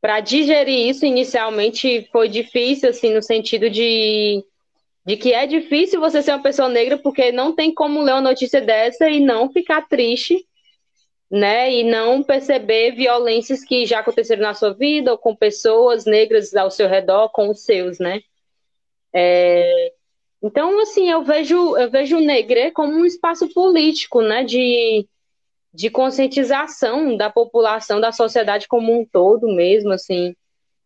para 0.00 0.20
digerir 0.20 0.88
isso 0.88 1.04
inicialmente 1.04 2.08
foi 2.10 2.28
difícil, 2.28 2.90
assim, 2.90 3.14
no 3.14 3.22
sentido 3.22 3.68
de, 3.68 4.44
de 5.06 5.16
que 5.16 5.32
é 5.32 5.46
difícil 5.46 6.00
você 6.00 6.22
ser 6.22 6.32
uma 6.32 6.42
pessoa 6.42 6.68
negra 6.68 6.98
porque 6.98 7.30
não 7.30 7.54
tem 7.54 7.72
como 7.72 8.02
ler 8.02 8.12
uma 8.12 8.20
notícia 8.20 8.60
dessa 8.60 9.08
e 9.08 9.20
não 9.20 9.52
ficar 9.52 9.88
triste 9.88 10.44
né? 11.32 11.72
E 11.72 11.82
não 11.82 12.22
perceber 12.22 12.92
violências 12.92 13.64
que 13.64 13.86
já 13.86 14.00
aconteceram 14.00 14.42
na 14.42 14.52
sua 14.52 14.74
vida 14.74 15.12
ou 15.12 15.16
com 15.16 15.34
pessoas 15.34 16.04
negras 16.04 16.54
ao 16.54 16.70
seu 16.70 16.86
redor, 16.86 17.30
com 17.30 17.48
os 17.48 17.60
seus, 17.60 17.98
né? 17.98 18.20
É... 19.14 19.94
Então, 20.42 20.78
assim, 20.82 21.08
eu 21.10 21.24
vejo, 21.24 21.76
eu 21.78 21.90
vejo 21.90 22.18
o 22.18 22.20
Negre 22.20 22.70
como 22.72 22.92
um 22.92 23.06
espaço 23.06 23.48
político, 23.54 24.20
né? 24.20 24.44
De, 24.44 25.08
de 25.72 25.88
conscientização 25.88 27.16
da 27.16 27.30
população, 27.30 27.98
da 27.98 28.12
sociedade 28.12 28.68
como 28.68 28.92
um 28.92 29.04
todo 29.04 29.48
mesmo, 29.48 29.92
assim. 29.92 30.34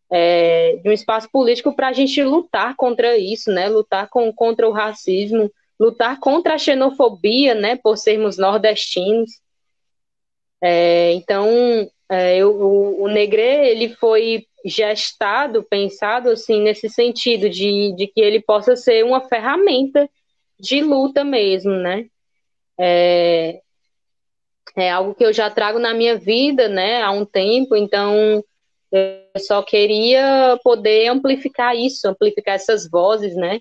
É, 0.08 0.76
de 0.76 0.88
um 0.88 0.92
espaço 0.92 1.28
político 1.32 1.74
para 1.74 1.88
a 1.88 1.92
gente 1.92 2.22
lutar 2.22 2.76
contra 2.76 3.18
isso, 3.18 3.50
né? 3.50 3.68
Lutar 3.68 4.08
com, 4.08 4.32
contra 4.32 4.68
o 4.68 4.72
racismo, 4.72 5.50
lutar 5.80 6.20
contra 6.20 6.54
a 6.54 6.58
xenofobia, 6.58 7.52
né? 7.54 7.74
Por 7.74 7.96
sermos 7.96 8.38
nordestinos. 8.38 9.44
É, 10.62 11.12
então, 11.12 11.48
é, 12.08 12.36
eu, 12.36 12.54
o, 12.54 13.02
o 13.02 13.08
Negre, 13.08 13.40
ele 13.42 13.90
foi 13.90 14.46
gestado, 14.64 15.62
pensado 15.62 16.30
assim, 16.30 16.60
nesse 16.60 16.88
sentido 16.88 17.48
de, 17.48 17.94
de 17.96 18.06
que 18.08 18.20
ele 18.20 18.40
possa 18.40 18.74
ser 18.74 19.04
uma 19.04 19.20
ferramenta 19.28 20.08
de 20.58 20.80
luta 20.82 21.24
mesmo, 21.24 21.72
né? 21.72 22.06
É, 22.78 23.60
é 24.76 24.90
algo 24.90 25.14
que 25.14 25.24
eu 25.24 25.32
já 25.32 25.48
trago 25.50 25.78
na 25.78 25.94
minha 25.94 26.18
vida, 26.18 26.68
né, 26.68 27.02
há 27.02 27.10
um 27.10 27.24
tempo, 27.24 27.74
então 27.74 28.44
eu 28.92 29.40
só 29.40 29.62
queria 29.62 30.58
poder 30.62 31.08
amplificar 31.08 31.74
isso, 31.74 32.06
amplificar 32.08 32.54
essas 32.54 32.88
vozes, 32.88 33.34
né? 33.34 33.60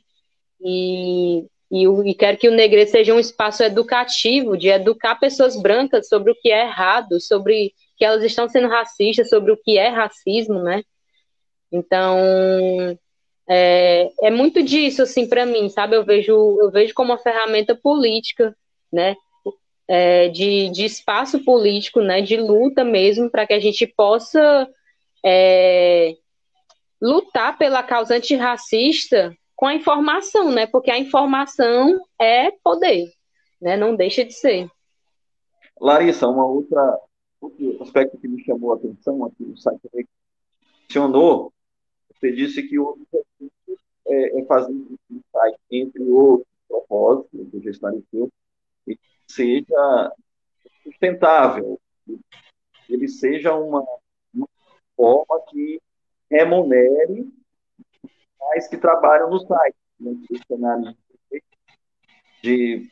E 0.62 1.46
e, 1.72 1.86
e 1.86 2.14
quero 2.14 2.38
que 2.38 2.48
o 2.48 2.54
Negre 2.54 2.86
seja 2.88 3.14
um 3.14 3.20
espaço 3.20 3.64
educativo, 3.64 4.58
de 4.58 4.70
educar 4.70 5.16
pessoas 5.16 5.60
brancas 5.60 6.08
sobre 6.08 6.32
o 6.32 6.36
que 6.36 6.52
é 6.52 6.66
errado, 6.66 7.20
sobre 7.20 7.74
que 7.98 8.06
elas 8.06 8.24
estão 8.24 8.48
sendo 8.48 8.68
racistas, 8.68 9.30
sobre 9.30 9.52
o 9.52 9.58
que 9.58 9.78
é 9.78 9.90
racismo, 9.90 10.62
né? 10.62 10.84
Então, 11.72 12.18
é, 13.50 14.12
é 14.22 14.32
muito 14.32 14.62
disso, 14.64 15.02
assim, 15.02 15.28
para 15.28 15.46
mim, 15.46 15.70
sabe? 15.70 15.96
Eu 15.96 16.04
vejo, 16.06 16.58
eu 16.62 16.72
vejo 16.72 16.94
como 16.94 17.12
uma 17.12 17.20
ferramenta 17.20 17.76
política, 17.76 18.56
né? 18.92 19.16
é, 19.88 20.30
de, 20.30 20.70
de 20.70 20.86
espaço 20.86 21.44
político, 21.44 22.02
né, 22.02 22.22
de 22.22 22.38
luta 22.38 22.84
mesmo, 22.84 23.30
para 23.30 23.46
que 23.46 23.54
a 23.54 23.60
gente 23.60 23.86
possa 23.86 24.68
é, 25.24 26.16
lutar 27.02 27.58
pela 27.58 27.84
causa 27.84 28.16
antirracista 28.16 29.36
com 29.56 29.66
a 29.66 29.76
informação, 29.76 30.52
né? 30.52 30.68
Porque 30.68 30.92
a 30.92 31.00
informação 31.00 32.00
é 32.20 32.52
poder, 32.52 33.12
né? 33.62 33.78
Não 33.78 33.96
deixa 33.96 34.24
de 34.26 34.34
ser. 34.34 34.70
Larissa, 35.80 36.28
uma 36.28 36.46
outra 36.46 37.00
outro 37.40 37.84
aspecto 37.84 38.18
que 38.18 38.28
me 38.28 38.44
chamou 38.44 38.74
a 38.74 38.76
atenção 38.76 39.24
aqui 39.26 39.44
no 39.44 39.58
site 39.58 39.80
mencionou, 40.96 41.54
você 42.14 42.32
disse 42.32 42.64
que 42.64 42.80
o 42.80 42.90
objetivo 42.90 43.52
é, 44.08 44.40
é 44.40 44.46
fazer 44.46 44.72
um 44.72 45.22
site, 45.32 45.60
entre 45.72 46.04
outros 46.04 46.48
propósitos, 46.68 47.52
que 47.52 47.60
já 47.62 47.72
esclareceu, 47.72 48.32
e 48.88 48.98
seja 49.28 50.14
sustentável, 50.84 51.80
ele 52.88 53.08
seja 53.08 53.54
uma, 53.56 53.86
uma 54.34 54.48
forma 54.96 55.42
que 55.50 55.82
remunere 56.30 57.28
mais 58.40 58.68
que 58.68 58.78
trabalham 58.78 59.30
no 59.30 59.40
site, 59.40 59.76
né, 60.00 60.96
de 62.42 62.88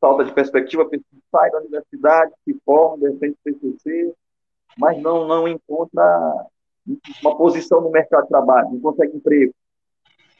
falta 0.00 0.24
de 0.24 0.32
perspectiva, 0.32 0.88
sai 1.30 1.50
da 1.50 1.58
universidade, 1.58 2.32
se 2.44 2.54
forma, 2.64 3.08
defende 3.08 3.36
PCC, 3.42 4.14
mas 4.76 5.00
não, 5.00 5.26
não 5.26 5.48
encontra 5.48 6.04
uma 7.22 7.36
posição 7.36 7.80
no 7.80 7.90
mercado 7.90 8.24
de 8.24 8.28
trabalho, 8.28 8.70
não 8.70 8.80
consegue 8.80 9.16
emprego. 9.16 9.54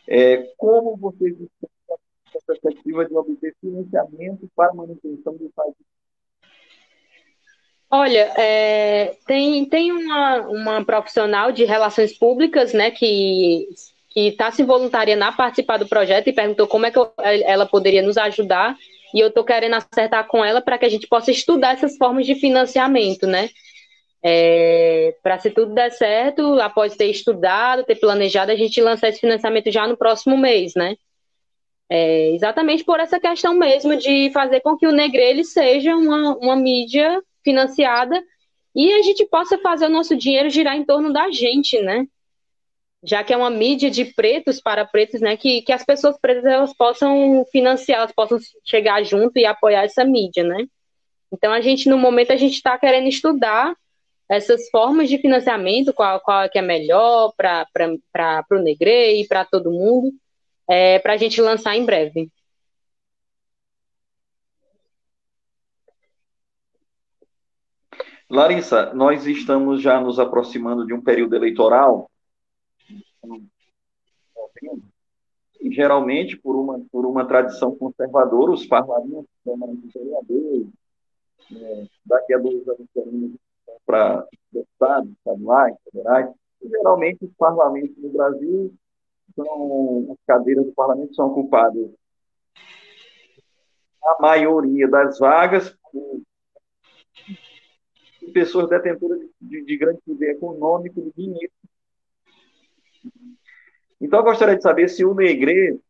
É, 0.07 0.53
como 0.59 0.97
vocês 0.97 1.33
estão 1.33 1.71
a 2.37 2.47
perspectiva 2.47 3.07
de 3.07 3.17
obter 3.17 3.55
financiamento 3.61 4.51
para 4.55 4.71
a 4.71 4.75
manutenção 4.75 5.35
do 5.37 5.51
site 5.55 5.77
Olha, 7.91 8.33
é, 8.37 9.17
tem, 9.25 9.69
tem 9.69 9.93
uma, 9.93 10.41
uma 10.49 10.85
profissional 10.85 11.53
de 11.53 11.65
relações 11.65 12.19
públicas, 12.19 12.73
né, 12.73 12.91
que 12.91 13.69
que 14.15 14.29
está 14.29 14.53
se 14.53 14.63
voluntariando 14.63 15.25
a 15.25 15.33
participar 15.33 15.77
do 15.77 15.89
projeto 15.89 16.29
e 16.29 16.33
perguntou 16.33 16.69
como 16.69 16.87
é 16.87 16.91
que 16.91 16.99
eu, 16.99 17.13
ela 17.19 17.67
poderia 17.67 18.01
nos 18.01 18.17
ajudar 18.17 18.77
e 19.13 19.19
eu 19.19 19.27
estou 19.27 19.45
querendo 19.45 19.75
acertar 19.75 20.27
com 20.29 20.45
ela 20.45 20.61
para 20.61 20.79
que 20.79 20.85
a 20.85 20.89
gente 20.89 21.09
possa 21.09 21.33
estudar 21.33 21.75
essas 21.75 21.97
formas 21.97 22.25
de 22.25 22.37
financiamento, 22.37 23.27
né? 23.27 23.51
É, 24.23 25.15
para 25.23 25.39
se 25.39 25.51
tudo 25.51 25.75
der 25.75 25.91
certo, 25.91 26.59
após 26.61 26.97
ter 26.97 27.11
estudado, 27.11 27.85
ter 27.85 27.97
planejado, 27.97 28.53
a 28.53 28.57
gente 28.57 28.81
lançar 28.81 29.09
esse 29.09 29.21
financiamento 29.21 29.71
já 29.71 29.87
no 29.87 29.97
próximo 29.97 30.39
mês, 30.39 30.75
né? 30.75 30.97
É, 31.91 32.31
exatamente 32.31 32.85
por 32.85 33.01
essa 33.01 33.21
questão 33.21 33.53
mesmo 33.55 33.97
de 33.97 34.31
fazer 34.33 34.61
com 34.61 34.77
que 34.77 34.87
o 34.87 34.93
Negrelli 34.93 35.45
seja 35.45 35.95
uma, 35.95 36.37
uma 36.37 36.57
mídia 36.57 37.21
financiada 37.45 38.23
e 38.75 38.93
a 38.93 39.03
gente 39.03 39.27
possa 39.27 39.59
fazer 39.59 39.87
o 39.87 39.91
nosso 39.91 40.17
dinheiro 40.17 40.49
girar 40.51 40.77
em 40.77 40.85
torno 40.85 41.13
da 41.13 41.31
gente, 41.31 41.81
né? 41.83 42.07
Já 43.05 43.23
que 43.23 43.33
é 43.33 43.37
uma 43.37 43.51
mídia 43.51 43.91
de 43.91 44.05
pretos 44.05 44.61
para 44.61 44.85
pretos, 44.85 45.21
né? 45.21 45.37
Que, 45.37 45.63
que 45.63 45.73
as 45.73 45.85
pessoas 45.85 46.19
pretas 46.19 46.45
elas 46.45 46.75
possam 46.75 47.45
financiar, 47.53 47.99
elas 48.01 48.13
possam 48.13 48.39
chegar 48.65 49.03
junto 49.05 49.39
e 49.39 49.45
apoiar 49.45 49.85
essa 49.85 50.05
mídia, 50.05 50.43
né? 50.43 50.67
Então 51.33 51.53
a 51.53 51.61
gente, 51.61 51.89
no 51.89 51.99
momento, 51.99 52.33
a 52.33 52.37
gente 52.37 52.55
está 52.55 52.79
querendo 52.79 53.09
estudar 53.09 53.75
essas 54.29 54.69
formas 54.71 55.09
de 55.09 55.19
financiamento, 55.19 55.93
qual, 55.93 56.21
qual 56.21 56.43
é 56.43 56.49
que 56.49 56.59
é 56.59 56.63
melhor 56.63 57.33
para 57.37 58.47
o 58.51 58.59
Negre 58.59 59.21
e 59.21 59.27
para 59.27 59.45
todo 59.45 59.71
mundo, 59.71 60.13
é, 60.69 60.99
para 60.99 61.13
a 61.13 61.17
gente 61.17 61.41
lançar 61.41 61.77
em 61.77 61.85
breve. 61.85 62.31
Larissa, 68.31 68.93
nós 68.95 69.27
estamos 69.27 69.83
já 69.83 70.01
nos 70.01 70.19
aproximando 70.19 70.87
de 70.87 70.95
um 70.95 71.03
período 71.03 71.37
eleitoral. 71.37 72.11
E, 75.61 75.73
geralmente, 75.73 76.37
por 76.37 76.57
uma, 76.57 76.81
por 76.91 77.07
uma 77.07 77.27
tradição 77.27 77.75
conservadora, 77.75 78.53
os 78.53 78.67
parlamentos, 78.67 79.31
os 79.45 79.93
vereadores, 79.93 80.69
é, 81.53 81.87
daqui 82.05 82.35
a 82.35 82.39
dois 82.39 82.67
anos 82.69 83.37
para 83.87 84.27
deputados 84.53 85.11
estaduais, 85.11 85.77
federais, 85.85 86.31
geralmente 86.63 87.25
os 87.25 87.33
parlamentos 87.35 87.97
no 87.99 88.11
Brasil 88.11 88.75
são, 89.35 90.13
as 90.13 90.19
cadeiras 90.27 90.65
do 90.65 90.73
parlamento 90.73 91.15
são 91.15 91.27
ocupadas 91.29 91.91
a 94.05 94.17
maioria 94.21 94.89
das 94.89 95.19
vagas 95.19 95.77
por 95.91 96.23
pessoas 98.33 98.69
detentoras 98.69 99.21
de, 99.41 99.65
de 99.65 99.77
grande 99.77 100.01
poder 100.05 100.33
econômico, 100.33 101.01
de 101.01 101.13
dinheiro. 101.13 101.53
Então, 104.05 104.19
eu 104.19 104.25
gostaria 104.25 104.55
de 104.55 104.63
saber 104.63 104.87
se 104.89 105.03
o 105.03 105.15
Negre 105.15 105.81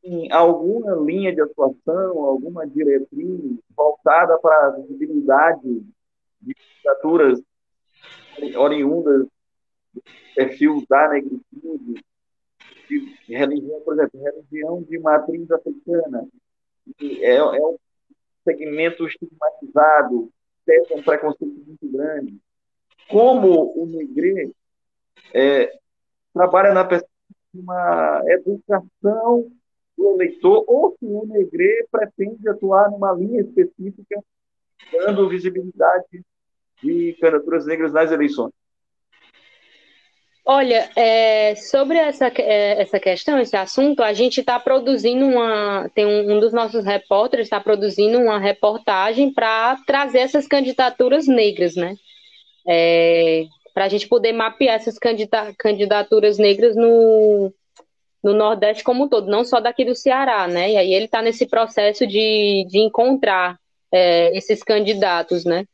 tem 0.00 0.30
alguma 0.30 0.94
linha 0.94 1.34
de 1.34 1.40
atuação, 1.40 2.24
alguma 2.24 2.64
diretriz 2.64 3.58
voltada 3.76 4.38
para 4.38 4.68
a 4.68 4.70
visibilidade 4.70 5.84
de 6.40 6.54
candidaturas 6.54 7.42
oriundas 8.56 9.26
do 9.92 10.02
perfil 10.36 10.84
da 10.88 11.08
negritude, 11.08 12.04
de 12.88 13.16
religião, 13.26 13.80
por 13.80 13.94
exemplo, 13.94 14.22
religião 14.22 14.80
de 14.84 14.96
matriz 15.00 15.50
africana, 15.50 16.28
é, 17.00 17.34
é 17.34 17.44
um 17.44 17.76
segmento 18.44 19.08
estigmatizado, 19.08 20.30
teve 20.64 20.94
um 20.94 21.02
preconceito 21.02 21.64
muito 21.66 21.88
grande. 21.90 22.38
Como 23.08 23.72
o 23.76 23.86
Negre 23.86 24.52
é, 25.34 25.79
trabalha 26.32 26.72
na 26.72 26.86
uma 27.52 28.22
educação 28.26 29.50
do 29.96 30.12
eleitor, 30.12 30.64
ou 30.66 30.96
se 30.98 31.04
o 31.04 31.26
Negre 31.26 31.86
pretende 31.90 32.48
atuar 32.48 32.90
numa 32.90 33.12
linha 33.12 33.40
específica, 33.40 34.22
dando 34.92 35.28
visibilidade 35.28 36.24
de 36.82 37.16
candidaturas 37.20 37.66
negras 37.66 37.92
nas 37.92 38.10
eleições. 38.10 38.52
Olha, 40.44 40.90
é, 40.96 41.54
sobre 41.54 41.98
essa, 41.98 42.28
é, 42.28 42.80
essa 42.80 42.98
questão, 42.98 43.38
esse 43.38 43.54
assunto, 43.56 44.02
a 44.02 44.12
gente 44.12 44.40
está 44.40 44.58
produzindo 44.58 45.24
uma. 45.24 45.88
Tem 45.94 46.06
um, 46.06 46.32
um, 46.32 46.40
dos 46.40 46.52
nossos 46.52 46.84
repórteres 46.84 47.46
está 47.46 47.60
produzindo 47.60 48.18
uma 48.18 48.38
reportagem 48.38 49.32
para 49.32 49.76
trazer 49.86 50.20
essas 50.20 50.48
candidaturas 50.48 51.28
negras, 51.28 51.76
né? 51.76 51.94
É, 52.66 53.44
para 53.74 53.84
a 53.84 53.88
gente 53.88 54.08
poder 54.08 54.32
mapear 54.32 54.76
essas 54.76 54.98
candida, 54.98 55.54
candidaturas 55.58 56.38
negras 56.38 56.76
no, 56.76 57.52
no 58.22 58.34
Nordeste 58.34 58.84
como 58.84 59.04
um 59.04 59.08
todo, 59.08 59.30
não 59.30 59.44
só 59.44 59.60
daqui 59.60 59.84
do 59.84 59.94
Ceará, 59.94 60.46
né? 60.46 60.72
E 60.72 60.76
aí 60.76 60.94
ele 60.94 61.06
está 61.06 61.22
nesse 61.22 61.46
processo 61.46 62.06
de, 62.06 62.66
de 62.68 62.78
encontrar 62.78 63.58
é, 63.92 64.36
esses 64.36 64.62
candidatos, 64.62 65.44
né? 65.44 65.64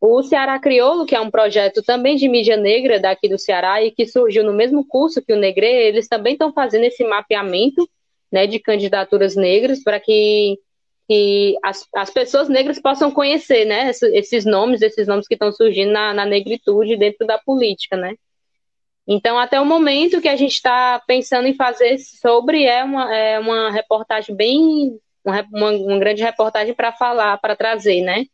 O 0.00 0.22
Ceará 0.22 0.58
Crioulo, 0.58 1.06
que 1.06 1.14
é 1.14 1.20
um 1.20 1.30
projeto 1.30 1.82
também 1.82 2.16
de 2.16 2.28
mídia 2.28 2.58
negra 2.58 3.00
daqui 3.00 3.26
do 3.26 3.38
Ceará 3.38 3.82
e 3.82 3.90
que 3.90 4.06
surgiu 4.06 4.44
no 4.44 4.52
mesmo 4.52 4.86
curso 4.86 5.22
que 5.22 5.32
o 5.32 5.36
Negre, 5.36 5.66
eles 5.66 6.06
também 6.06 6.34
estão 6.34 6.52
fazendo 6.52 6.84
esse 6.84 7.02
mapeamento 7.04 7.88
né, 8.30 8.46
de 8.46 8.58
candidaturas 8.58 9.34
negras 9.34 9.82
para 9.82 9.98
que, 9.98 10.58
que 11.08 11.56
as, 11.62 11.86
as 11.94 12.10
pessoas 12.10 12.48
negras 12.48 12.80
possam 12.80 13.10
conhecer 13.10 13.64
né, 13.64 13.90
esses 13.90 14.44
nomes, 14.44 14.82
esses 14.82 15.06
nomes 15.06 15.26
que 15.28 15.34
estão 15.34 15.52
surgindo 15.52 15.92
na, 15.92 16.14
na 16.14 16.24
negritude 16.24 16.96
dentro 16.96 17.26
da 17.26 17.38
política, 17.38 17.96
né? 17.96 18.14
Então, 19.06 19.38
até 19.38 19.60
o 19.60 19.66
momento 19.66 20.20
que 20.20 20.28
a 20.28 20.36
gente 20.36 20.52
está 20.54 21.02
pensando 21.06 21.46
em 21.46 21.54
fazer 21.54 21.98
sobre 21.98 22.64
é 22.64 22.82
uma, 22.82 23.14
é 23.14 23.38
uma 23.38 23.70
reportagem 23.70 24.34
bem, 24.34 24.98
uma, 25.22 25.46
uma 25.52 25.98
grande 25.98 26.22
reportagem 26.22 26.72
para 26.72 26.90
falar, 26.90 27.36
para 27.38 27.54
trazer, 27.54 28.00
né? 28.00 28.24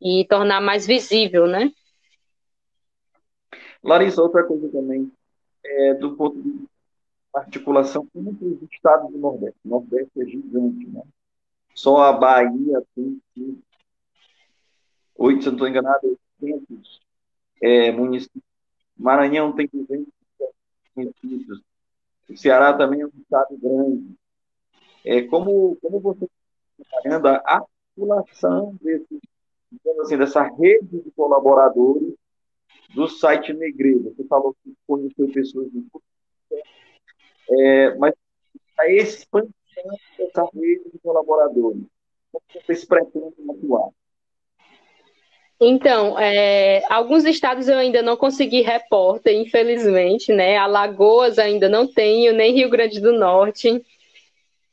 e 0.00 0.26
tornar 0.28 0.60
mais 0.60 0.86
visível, 0.86 1.46
né? 1.46 1.72
Larissa, 3.82 4.22
outra 4.22 4.44
coisa 4.44 4.68
também, 4.68 5.10
é, 5.64 5.94
do 5.94 6.16
ponto 6.16 6.40
de 6.40 6.66
articulação 7.34 8.06
entre 8.14 8.46
os 8.46 8.62
estados 8.70 9.10
do 9.12 9.18
Nordeste. 9.18 9.58
O 9.64 9.68
Nordeste 9.68 10.10
é 10.20 10.24
gigante, 10.24 10.86
né? 10.88 11.02
Só 11.76 11.98
a 11.98 12.12
Bahia 12.12 12.82
tem, 12.94 13.20
oito, 15.14 15.42
se 15.42 15.46
não 15.48 15.54
estou 15.54 15.68
enganado, 15.68 16.18
800 16.40 17.00
é, 17.60 17.92
municípios. 17.92 18.42
Maranhão 18.96 19.52
tem 19.52 19.68
200 19.70 20.06
municípios. 20.96 21.60
O 22.30 22.36
Ceará 22.36 22.72
também 22.72 23.02
é 23.02 23.06
um 23.06 23.10
estado 23.20 23.58
grande. 23.58 24.16
É, 25.04 25.22
como, 25.22 25.76
como 25.76 26.00
você 26.00 26.26
está 26.78 27.42
a 27.44 27.56
articulação 27.58 28.76
digamos 28.80 30.00
assim, 30.00 30.16
dessa 30.16 30.42
rede 30.42 31.02
de 31.02 31.10
colaboradores 31.10 32.14
do 32.94 33.06
site 33.06 33.52
Negreiro. 33.52 34.14
Você 34.16 34.24
falou 34.24 34.56
que 34.64 34.74
conheceu 34.86 35.30
pessoas 35.30 35.70
de 35.70 35.86
é, 37.50 37.94
mas 37.96 38.14
a 38.78 38.90
expansão 38.90 39.50
rede 40.54 40.90
de 40.92 40.98
colaboradores. 41.02 41.82
Como 42.32 42.44
vocês 42.66 42.84
pretendem 42.84 43.32
atuar? 43.50 43.90
Então, 45.58 46.18
é, 46.18 46.82
alguns 46.90 47.24
estados 47.24 47.66
eu 47.66 47.78
ainda 47.78 48.02
não 48.02 48.16
consegui 48.16 48.60
repórter, 48.60 49.34
infelizmente, 49.34 50.30
né? 50.32 50.58
Alagoas 50.58 51.38
ainda 51.38 51.68
não 51.68 51.86
tenho, 51.86 52.34
nem 52.34 52.54
Rio 52.54 52.68
Grande 52.68 53.00
do 53.00 53.12
Norte. 53.12 53.82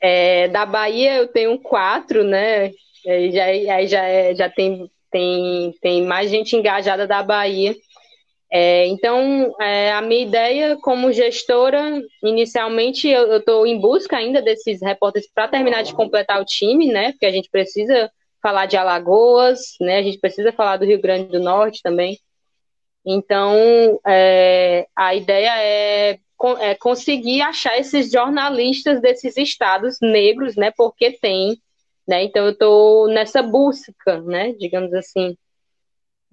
É, 0.01 0.49
da 0.49 0.65
Bahia 0.65 1.15
eu 1.15 1.27
tenho 1.29 1.57
quatro, 1.59 2.25
né? 2.25 2.71
Aí 3.07 3.31
já, 3.31 3.45
aí 3.45 3.87
já, 3.87 4.03
é, 4.03 4.35
já 4.35 4.49
tem, 4.49 4.91
tem, 5.09 5.73
tem 5.81 6.03
mais 6.03 6.29
gente 6.29 6.55
engajada 6.55 7.07
da 7.07 7.23
Bahia. 7.23 7.73
É, 8.55 8.85
então, 8.85 9.51
é, 9.59 9.91
a 9.93 9.99
minha 9.99 10.21
ideia 10.21 10.77
como 10.77 11.11
gestora, 11.11 11.99
inicialmente, 12.21 13.07
eu 13.07 13.37
estou 13.37 13.65
em 13.65 13.79
busca 13.79 14.15
ainda 14.15 14.43
desses 14.43 14.79
repórteres 14.79 15.27
para 15.33 15.47
terminar 15.47 15.81
de 15.81 15.95
completar 15.95 16.39
o 16.39 16.45
time, 16.45 16.85
né? 16.85 17.13
Porque 17.13 17.25
a 17.25 17.31
gente 17.31 17.49
precisa 17.49 18.11
falar 18.43 18.67
de 18.67 18.77
Alagoas, 18.77 19.59
né? 19.81 19.97
A 19.97 20.03
gente 20.03 20.19
precisa 20.19 20.51
falar 20.51 20.77
do 20.77 20.85
Rio 20.85 21.01
Grande 21.01 21.31
do 21.31 21.39
Norte 21.39 21.81
também. 21.81 22.19
Então, 23.03 23.99
é, 24.05 24.85
a 24.95 25.15
ideia 25.15 25.57
é, 25.57 26.19
é, 26.59 26.75
conseguir 26.75 27.41
achar 27.41 27.79
esses 27.79 28.11
jornalistas 28.11 29.01
desses 29.01 29.35
estados 29.35 29.97
negros, 29.99 30.55
né? 30.55 30.71
Porque 30.77 31.09
tem, 31.09 31.57
né? 32.07 32.23
Então, 32.23 32.45
eu 32.45 32.51
estou 32.51 33.07
nessa 33.07 33.41
busca, 33.41 34.21
né? 34.21 34.53
Digamos 34.59 34.93
assim, 34.93 35.35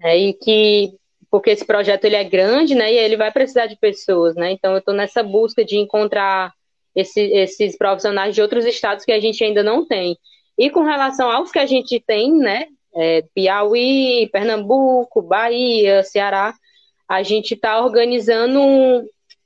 é, 0.03 0.19
e 0.19 0.35
que 0.35 1.00
porque 1.31 1.51
esse 1.51 1.65
projeto 1.65 2.05
ele 2.05 2.17
é 2.17 2.25
grande, 2.25 2.75
né? 2.75 2.93
E 2.93 2.97
ele 2.97 3.17
vai 3.17 3.31
precisar 3.31 3.67
de 3.67 3.77
pessoas, 3.77 4.35
né? 4.35 4.51
Então, 4.51 4.73
eu 4.73 4.79
estou 4.79 4.95
nessa 4.95 5.23
busca 5.23 5.65
de 5.65 5.77
encontrar 5.77 6.53
esse, 6.95 7.21
esses 7.21 7.77
profissionais 7.79 8.35
de 8.35 8.43
outros 8.43 8.67
estados 8.67 9.05
que 9.05 9.13
a 9.13 9.21
gente 9.21 9.43
ainda 9.45 9.63
não 9.63 9.87
tem. 9.87 10.19
E 10.59 10.69
com 10.71 10.83
relação 10.83 11.31
aos 11.31 11.51
que 11.51 11.59
a 11.59 11.67
gente 11.67 12.01
tem, 12.01 12.33
né, 12.33 12.67
é, 12.95 13.23
Piauí, 13.35 14.29
Pernambuco, 14.33 15.23
Bahia, 15.23 16.03
Ceará, 16.03 16.53
a 17.09 17.23
gente 17.23 17.55
está 17.55 17.81
organizando, 17.81 18.61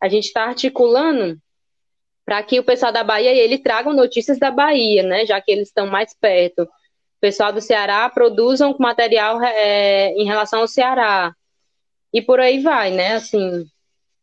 a 0.01 0.09
gente 0.09 0.25
está 0.25 0.44
articulando 0.44 1.38
para 2.25 2.42
que 2.42 2.59
o 2.59 2.64
pessoal 2.64 2.90
da 2.90 3.05
Bahia 3.05 3.33
ele 3.33 3.59
tragam 3.59 3.92
notícias 3.92 4.38
da 4.38 4.51
Bahia, 4.51 5.03
né, 5.03 5.27
já 5.27 5.40
que 5.40 5.53
eles 5.53 5.68
estão 5.68 5.87
mais 5.87 6.14
perto. 6.18 6.62
O 6.62 6.68
pessoal 7.20 7.53
do 7.53 7.61
Ceará 7.61 8.09
produzam 8.09 8.75
material 8.79 9.42
é, 9.42 10.12
em 10.14 10.25
relação 10.25 10.61
ao 10.61 10.68
Ceará. 10.68 11.35
E 12.14 12.22
por 12.22 12.38
aí 12.38 12.61
vai, 12.61 12.92
né? 12.92 13.14
Assim, 13.14 13.66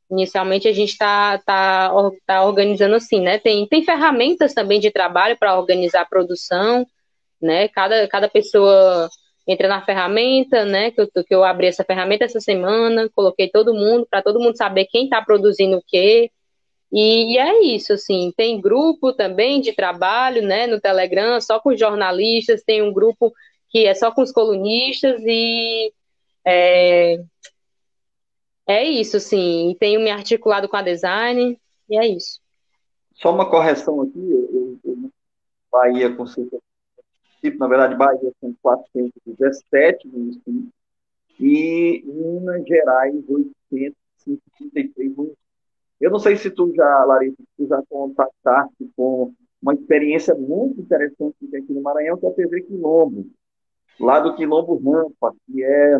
inicialmente 0.09 0.65
a 0.65 0.71
gente 0.71 0.91
está 0.91 1.37
tá, 1.39 1.91
tá 2.25 2.45
organizando 2.45 2.95
assim, 2.95 3.19
né? 3.19 3.37
Tem, 3.37 3.67
tem 3.67 3.83
ferramentas 3.83 4.53
também 4.53 4.79
de 4.79 4.89
trabalho 4.89 5.37
para 5.37 5.59
organizar 5.59 6.01
a 6.01 6.05
produção, 6.05 6.87
né? 7.41 7.67
Cada, 7.67 8.07
cada 8.07 8.29
pessoa 8.29 9.09
entra 9.45 9.67
na 9.67 9.83
ferramenta, 9.83 10.63
né? 10.63 10.91
Que 10.91 11.01
eu, 11.01 11.07
que 11.07 11.35
eu 11.35 11.43
abri 11.43 11.67
essa 11.67 11.83
ferramenta 11.83 12.23
essa 12.23 12.39
semana, 12.39 13.09
coloquei 13.13 13.49
todo 13.49 13.73
mundo, 13.73 14.07
para 14.09 14.21
todo 14.21 14.39
mundo 14.39 14.55
saber 14.55 14.85
quem 14.85 15.03
está 15.03 15.21
produzindo 15.21 15.77
o 15.77 15.83
quê. 15.85 16.31
E, 16.93 17.33
e, 17.35 17.37
é 17.37 17.61
isso, 17.63 17.93
assim, 17.93 18.33
tem 18.37 18.59
grupo 18.61 19.13
também 19.13 19.61
de 19.61 19.73
trabalho, 19.73 20.41
né, 20.41 20.67
no 20.67 20.79
Telegram, 20.79 21.39
só 21.41 21.59
com 21.59 21.75
jornalistas, 21.75 22.63
tem 22.63 22.81
um 22.81 22.91
grupo 22.93 23.33
que 23.69 23.85
é 23.85 23.93
só 23.93 24.11
com 24.11 24.21
os 24.21 24.31
colunistas 24.31 25.21
e 25.25 25.93
é, 26.45 27.17
é 28.67 28.83
isso, 28.83 29.19
sim. 29.19 29.75
Tenho 29.79 30.01
me 30.01 30.11
articulado 30.11 30.67
com 30.69 30.77
a 30.77 30.81
design 30.81 31.59
e 31.89 31.97
é 31.97 32.07
isso. 32.07 32.39
Só 33.13 33.33
uma 33.33 33.49
correção 33.49 34.01
aqui. 34.01 34.19
Eu, 34.19 35.11
Bahia 35.71 36.13
com 36.15 36.25
na 37.57 37.67
verdade, 37.67 37.95
Bahia 37.95 38.31
são 38.39 38.53
417 38.61 40.07
municípios 40.07 40.65
e 41.39 42.03
Minas 42.05 42.63
Gerais 42.67 43.15
853 43.27 45.15
municípios. 45.15 45.41
Eu 45.99 46.11
não 46.11 46.19
sei 46.19 46.35
se 46.35 46.49
tu 46.51 46.73
já, 46.75 47.03
Larissa, 47.05 47.41
tu 47.57 47.67
já 47.67 47.81
contactaste 47.89 48.89
com 48.95 49.33
uma 49.61 49.73
experiência 49.73 50.35
muito 50.35 50.81
interessante 50.81 51.35
que 51.39 51.47
tem 51.47 51.61
aqui 51.61 51.73
no 51.73 51.81
Maranhão, 51.81 52.17
que 52.17 52.25
é 52.25 52.29
a 52.29 52.33
TV 52.33 52.61
Quilombo, 52.63 53.27
lá 53.99 54.19
do 54.19 54.35
Quilombo 54.35 54.77
Rampa, 54.77 55.33
que 55.45 55.63
é 55.63 55.99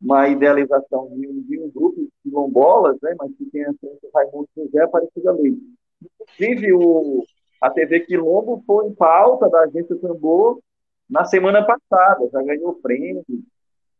uma 0.00 0.28
idealização 0.28 1.08
de 1.14 1.28
um, 1.28 1.42
de 1.42 1.58
um 1.58 1.70
grupo 1.70 2.00
de 2.00 2.10
quilombolas, 2.22 2.96
né, 3.02 3.14
mas 3.18 3.30
que 3.36 3.44
tem 3.46 3.64
a 3.64 3.74
frente 3.74 4.08
Raimundo 4.14 4.48
José 4.56 4.82
Aparecida 4.82 5.32
Leite. 5.32 5.62
Inclusive, 6.02 6.72
o, 6.72 7.24
a 7.60 7.70
TV 7.70 8.00
Quilombo 8.00 8.62
foi 8.66 8.86
em 8.86 8.94
pauta 8.94 9.48
da 9.50 9.60
agência 9.60 9.94
Tambor 9.96 10.60
na 11.08 11.24
semana 11.24 11.62
passada, 11.64 12.28
já 12.32 12.42
ganhou 12.42 12.74
prêmio. 12.80 13.24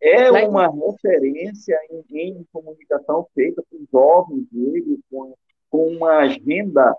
É 0.00 0.30
uma 0.30 0.68
referência 0.68 1.78
em, 1.90 2.04
em 2.18 2.46
comunicação 2.50 3.26
feita 3.34 3.62
por 3.70 3.80
jovens 3.92 4.46
negros, 4.50 4.98
com, 5.10 5.34
com 5.68 5.88
uma 5.88 6.20
agenda 6.20 6.96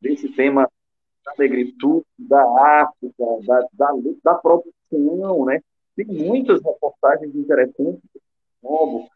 desse 0.00 0.28
tema 0.28 0.70
da 1.24 1.32
negritude, 1.36 2.06
da 2.16 2.42
África, 2.82 3.24
da, 3.44 3.66
da, 3.72 3.94
da 4.22 4.34
produção, 4.34 5.46
né? 5.46 5.60
Tem 5.96 6.06
muitas 6.06 6.62
reportagens 6.62 7.34
interessantes 7.34 8.02
Quilombo. 8.64 9.10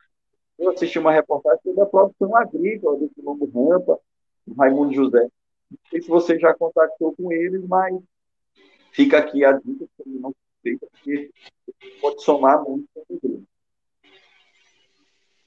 Eu 0.58 0.70
assisti 0.70 0.98
uma 0.98 1.12
reportagem 1.12 1.60
sobre 1.62 1.82
a 1.82 1.86
produção 1.86 2.36
agrícola 2.36 2.98
do 2.98 3.08
Quilombo 3.10 3.46
Rampa, 3.46 3.98
do 4.46 4.54
Raimundo 4.54 4.94
José. 4.94 5.28
Não 5.70 5.78
sei 5.90 6.02
se 6.02 6.08
você 6.08 6.38
já 6.38 6.52
contactou 6.54 7.14
com 7.16 7.32
eles, 7.32 7.64
mas 7.66 7.94
fica 8.92 9.18
aqui 9.18 9.44
a 9.44 9.52
dica 9.52 9.86
que 9.96 10.08
não 10.08 10.34
feita, 10.62 10.86
porque 10.90 11.30
pode 12.00 12.22
somar 12.22 12.62
muito 12.62 12.86
com 12.94 13.14
o 13.14 13.20
grupo. 13.20 13.44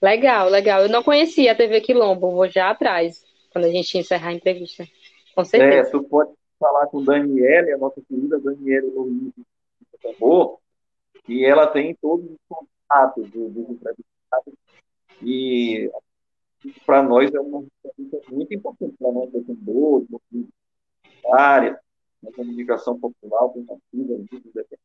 Legal, 0.01 0.49
legal. 0.49 0.81
Eu 0.81 0.89
não 0.89 1.03
conhecia 1.03 1.51
a 1.51 1.55
TV 1.55 1.81
Quilombo, 1.81 2.31
vou 2.31 2.49
já 2.49 2.71
atrás, 2.71 3.23
quando 3.51 3.65
a 3.65 3.69
gente 3.69 3.97
encerrar 3.97 4.29
a 4.29 4.33
entrevista. 4.33 4.87
Com 5.35 5.45
certeza. 5.45 5.89
É, 5.89 5.91
tu 5.91 6.03
pode 6.03 6.31
falar 6.59 6.87
com 6.87 7.03
Daniela, 7.03 7.75
a 7.75 7.77
nossa 7.77 8.01
querida 8.01 8.39
Daniela 8.39 8.87
Luiz, 8.95 9.33
e 11.27 11.45
ela 11.45 11.67
tem 11.67 11.95
todos 11.95 12.25
os 12.25 12.37
contatos 12.91 13.29
dos 13.31 13.57
entrevistados. 13.57 14.53
E 15.21 15.89
para 16.85 17.01
nós 17.01 17.33
é 17.33 17.39
uma 17.39 17.63
ferramenta 17.81 18.21
muito 18.29 18.53
importante 18.53 18.95
para 18.99 19.11
nós, 19.11 19.31
defendores, 19.31 20.07
área, 21.33 21.79
na 22.21 22.31
comunicação 22.31 22.99
popular, 22.99 23.41
alternativa, 23.41 24.77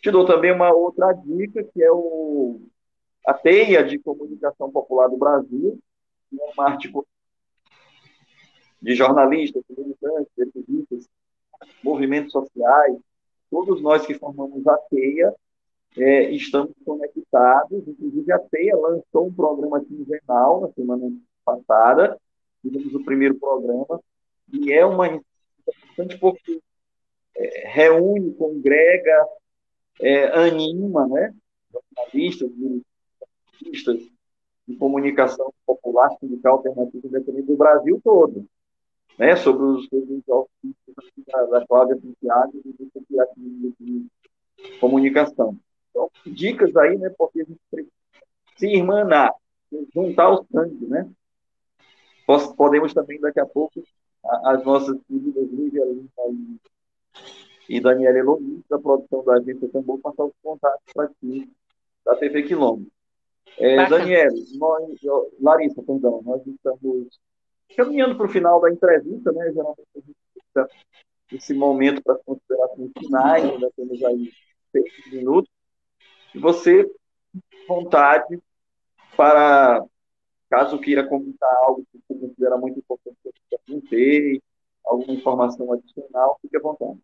Te 0.00 0.10
dou 0.10 0.26
também 0.26 0.52
uma 0.52 0.72
outra 0.72 1.12
dica, 1.12 1.64
que 1.64 1.82
é 1.82 1.90
o, 1.90 2.60
a 3.26 3.34
Teia 3.34 3.82
de 3.82 3.98
Comunicação 3.98 4.70
Popular 4.70 5.08
do 5.08 5.16
Brasil, 5.16 5.78
que 6.30 6.40
é 6.40 6.52
uma 6.52 6.68
articulação 6.68 7.10
de 8.80 8.94
jornalistas, 8.94 9.64
militantes, 9.68 10.32
ativistas, 10.38 11.08
movimentos 11.82 12.30
sociais, 12.30 12.96
todos 13.50 13.80
nós 13.80 14.06
que 14.06 14.14
formamos 14.14 14.66
a 14.68 14.76
Teia, 14.90 15.34
é, 15.96 16.30
estamos 16.30 16.72
conectados. 16.84 17.86
Inclusive, 17.86 18.32
a 18.32 18.38
TEIA 18.38 18.76
lançou 18.76 19.26
um 19.26 19.32
programa 19.32 19.84
quinzenal 19.84 20.60
na 20.60 20.72
semana 20.72 21.12
passada, 21.44 22.18
fizemos 22.62 22.94
o 22.94 23.04
primeiro 23.04 23.34
programa, 23.36 24.00
e 24.52 24.72
é 24.72 24.84
uma 24.84 25.08
interessante 25.08 26.18
porque 26.18 26.60
é, 27.36 27.68
reúne, 27.68 28.34
congrega, 28.34 29.26
é, 30.00 30.26
anima, 30.38 31.06
né? 31.06 31.34
Jornalistas, 31.72 32.50
militantes 32.56 34.10
de 34.66 34.76
comunicação 34.76 35.52
popular, 35.64 36.10
sindical, 36.18 36.54
alternativa 36.54 37.06
independente 37.06 37.46
do 37.46 37.56
Brasil 37.56 38.00
todo, 38.02 38.46
né? 39.18 39.36
Sobre 39.36 39.64
os 39.64 39.88
resultados 39.90 40.48
da, 41.26 41.58
da 41.58 41.66
Cláudia 41.66 41.98
Santiago 42.00 42.60
e 42.64 42.72
do 42.72 43.76
de 43.78 44.06
Comunicação. 44.80 45.58
Então, 45.96 46.10
dicas 46.26 46.76
aí, 46.76 46.98
né? 46.98 47.08
Porque 47.16 47.40
a 47.40 47.44
gente 47.44 47.60
precisa 47.70 47.92
se 48.56 48.66
irmanar, 48.66 49.32
juntar 49.94 50.30
o 50.30 50.46
sangue, 50.52 50.86
né? 50.86 51.10
Podemos 52.56 52.92
também, 52.92 53.18
daqui 53.18 53.40
a 53.40 53.46
pouco, 53.46 53.82
as 54.44 54.62
nossas 54.64 54.98
queridas 55.08 55.48
Lima 55.50 56.08
e 57.68 57.80
Daniela 57.80 58.18
Eloy, 58.18 58.62
da 58.68 58.78
produção 58.78 59.24
da 59.24 59.34
agência 59.34 59.68
Tambor, 59.68 59.98
passar 60.00 60.24
os 60.24 60.32
contatos 60.42 60.92
para 60.92 61.08
ti, 61.20 61.50
da 62.04 62.14
TV 62.16 62.42
Quilombo. 62.42 62.86
É, 63.58 63.88
Daniela, 63.88 64.34
nós, 64.58 65.00
Larissa, 65.40 65.82
perdão, 65.82 66.20
nós 66.24 66.46
estamos 66.46 67.18
caminhando 67.74 68.16
para 68.16 68.26
o 68.26 68.30
final 68.30 68.60
da 68.60 68.70
entrevista, 68.70 69.32
né? 69.32 69.50
Geralmente 69.52 69.88
a 69.96 70.00
gente 70.00 70.16
fica 70.34 70.68
esse 71.32 71.54
momento 71.54 72.02
para 72.02 72.14
as 72.14 72.22
considerações 72.22 72.90
finais, 72.98 73.44
ainda 73.44 73.70
temos 73.76 74.02
aí 74.04 74.30
seis 74.72 75.12
minutos 75.12 75.55
e 76.36 76.38
você, 76.38 76.86
vontade 77.66 78.38
para, 79.16 79.82
caso 80.50 80.78
queira 80.78 81.08
comentar 81.08 81.50
algo 81.62 81.82
que 81.90 81.98
você 82.06 82.20
considera 82.20 82.58
muito 82.58 82.78
importante 82.78 83.16
que 83.22 83.28
eu 83.28 83.58
perguntei, 83.66 84.42
alguma 84.84 85.14
informação 85.14 85.72
adicional, 85.72 86.38
fique 86.42 86.56
à 86.56 86.60
vontade. 86.60 86.98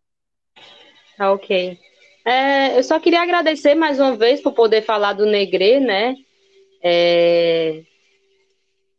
Ah, 1.17 1.31
ok. 1.31 1.79
É, 2.25 2.77
eu 2.77 2.83
só 2.83 2.99
queria 2.99 3.21
agradecer 3.21 3.73
mais 3.73 3.99
uma 3.99 4.15
vez 4.15 4.39
por 4.39 4.53
poder 4.53 4.83
falar 4.83 5.13
do 5.13 5.25
Negre, 5.25 5.79
né? 5.79 6.15
É, 6.81 7.83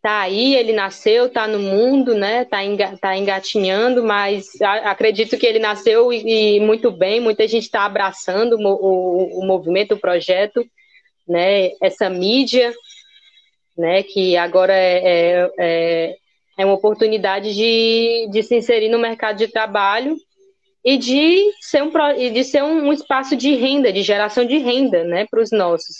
tá 0.04 0.20
aí, 0.20 0.54
ele 0.54 0.74
nasceu, 0.74 1.30
tá 1.30 1.48
no 1.48 1.58
mundo, 1.58 2.14
né? 2.14 2.44
Tá, 2.44 2.62
enga, 2.62 2.94
tá 2.98 3.16
engatinhando, 3.16 4.04
mas 4.04 4.50
acredito 4.60 5.38
que 5.38 5.46
ele 5.46 5.58
nasceu 5.58 6.12
e, 6.12 6.56
e 6.56 6.60
muito 6.60 6.90
bem, 6.90 7.22
muita 7.22 7.48
gente 7.48 7.62
está 7.62 7.86
abraçando 7.86 8.54
o, 8.56 8.68
o, 8.68 9.40
o, 9.40 9.46
movimento, 9.46 9.94
o 9.94 9.98
projeto, 9.98 10.62
né? 11.26 11.70
Essa 11.80 12.10
mídia, 12.10 12.70
né? 13.78 14.02
Que 14.02 14.36
agora 14.36 14.74
é, 14.74 14.98
é, 15.06 15.50
é, 15.58 16.16
é 16.58 16.66
uma 16.66 16.74
oportunidade 16.74 17.54
de, 17.54 18.28
de 18.30 18.42
se 18.42 18.54
inserir 18.54 18.90
no 18.90 18.98
mercado 18.98 19.38
de 19.38 19.48
trabalho 19.48 20.18
e 20.84 20.98
de 20.98 21.50
ser 21.62 21.82
um, 21.82 21.90
de 22.30 22.44
ser 22.44 22.62
um, 22.62 22.92
espaço 22.92 23.34
de 23.34 23.54
renda, 23.54 23.90
de 23.90 24.02
geração 24.02 24.44
de 24.44 24.58
renda, 24.58 25.02
né, 25.02 25.26
para 25.30 25.40
os 25.40 25.50
nossos. 25.50 25.96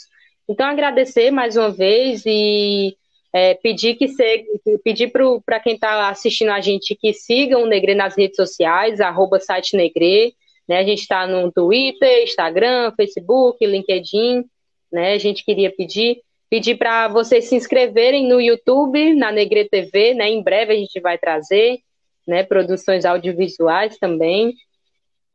Então, 0.47 0.67
agradecer 0.67 1.31
mais 1.31 1.57
uma 1.57 1.71
vez 1.71 2.21
e 2.23 2.95
é, 3.35 3.53
pedir 3.53 3.95
que 3.95 4.07
se, 4.07 4.45
pedir 4.81 5.11
para 5.45 5.59
quem 5.59 5.73
está 5.73 6.07
assistindo 6.07 6.51
a 6.51 6.61
gente 6.61 6.95
que 6.95 7.13
sigam 7.13 7.63
o 7.63 7.65
Negre 7.65 7.93
nas 7.93 8.15
redes 8.17 8.37
sociais, 8.37 9.01
arroba 9.01 9.41
site 9.41 9.75
Negre, 9.75 10.33
né, 10.65 10.77
a 10.77 10.83
gente 10.85 11.01
está 11.01 11.27
no 11.27 11.51
Twitter, 11.51 12.23
Instagram, 12.23 12.93
Facebook, 12.95 13.65
LinkedIn, 13.65 14.45
né, 14.89 15.11
a 15.11 15.17
gente 15.17 15.43
queria 15.43 15.69
pedir 15.69 16.21
pedir 16.49 16.77
para 16.77 17.09
vocês 17.09 17.49
se 17.49 17.55
inscreverem 17.57 18.25
no 18.25 18.39
YouTube, 18.39 19.13
na 19.15 19.33
Negre 19.33 19.67
TV, 19.67 20.13
né, 20.13 20.29
em 20.29 20.41
breve 20.41 20.71
a 20.71 20.77
gente 20.77 20.97
vai 21.01 21.17
trazer, 21.17 21.79
né, 22.25 22.41
produções 22.41 23.03
audiovisuais 23.03 23.97
também, 23.97 24.53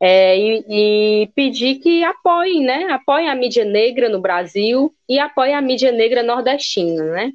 é, 0.01 0.35
e, 0.39 0.65
e, 0.67 1.27
pedir 1.35 1.75
que 1.75 2.03
apoiem, 2.03 2.63
né? 2.63 2.87
Apoiem 2.89 3.29
a 3.29 3.35
mídia 3.35 3.63
negra 3.63 4.09
no 4.09 4.19
Brasil 4.19 4.91
e 5.07 5.19
apoiem 5.19 5.53
a 5.53 5.61
mídia 5.61 5.91
negra 5.91 6.23
nordestina, 6.23 7.03
né? 7.03 7.31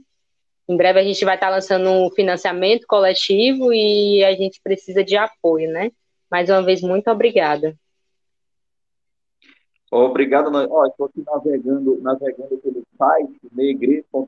Em 0.69 0.77
breve 0.77 0.99
a 0.99 1.05
gente 1.05 1.25
vai 1.25 1.37
estar 1.37 1.49
lançando 1.49 1.89
um 1.91 2.11
financiamento 2.11 2.87
coletivo 2.87 3.73
e 3.73 4.25
a 4.25 4.35
gente 4.35 4.61
precisa 4.61 5.05
de 5.05 5.17
apoio, 5.17 5.71
né? 5.71 5.93
Mais 6.31 6.51
uma 6.51 6.63
vez, 6.63 6.83
muito 6.83 7.09
obrigada. 7.11 7.77
Obrigado. 9.91 10.51
Ó, 10.71 10.87
estou 10.87 11.07
aqui 11.07 11.23
navegando, 11.25 12.01
navegando 12.03 12.59
pelo 12.59 12.83
site 12.99 13.39
negre.com. 13.53 14.27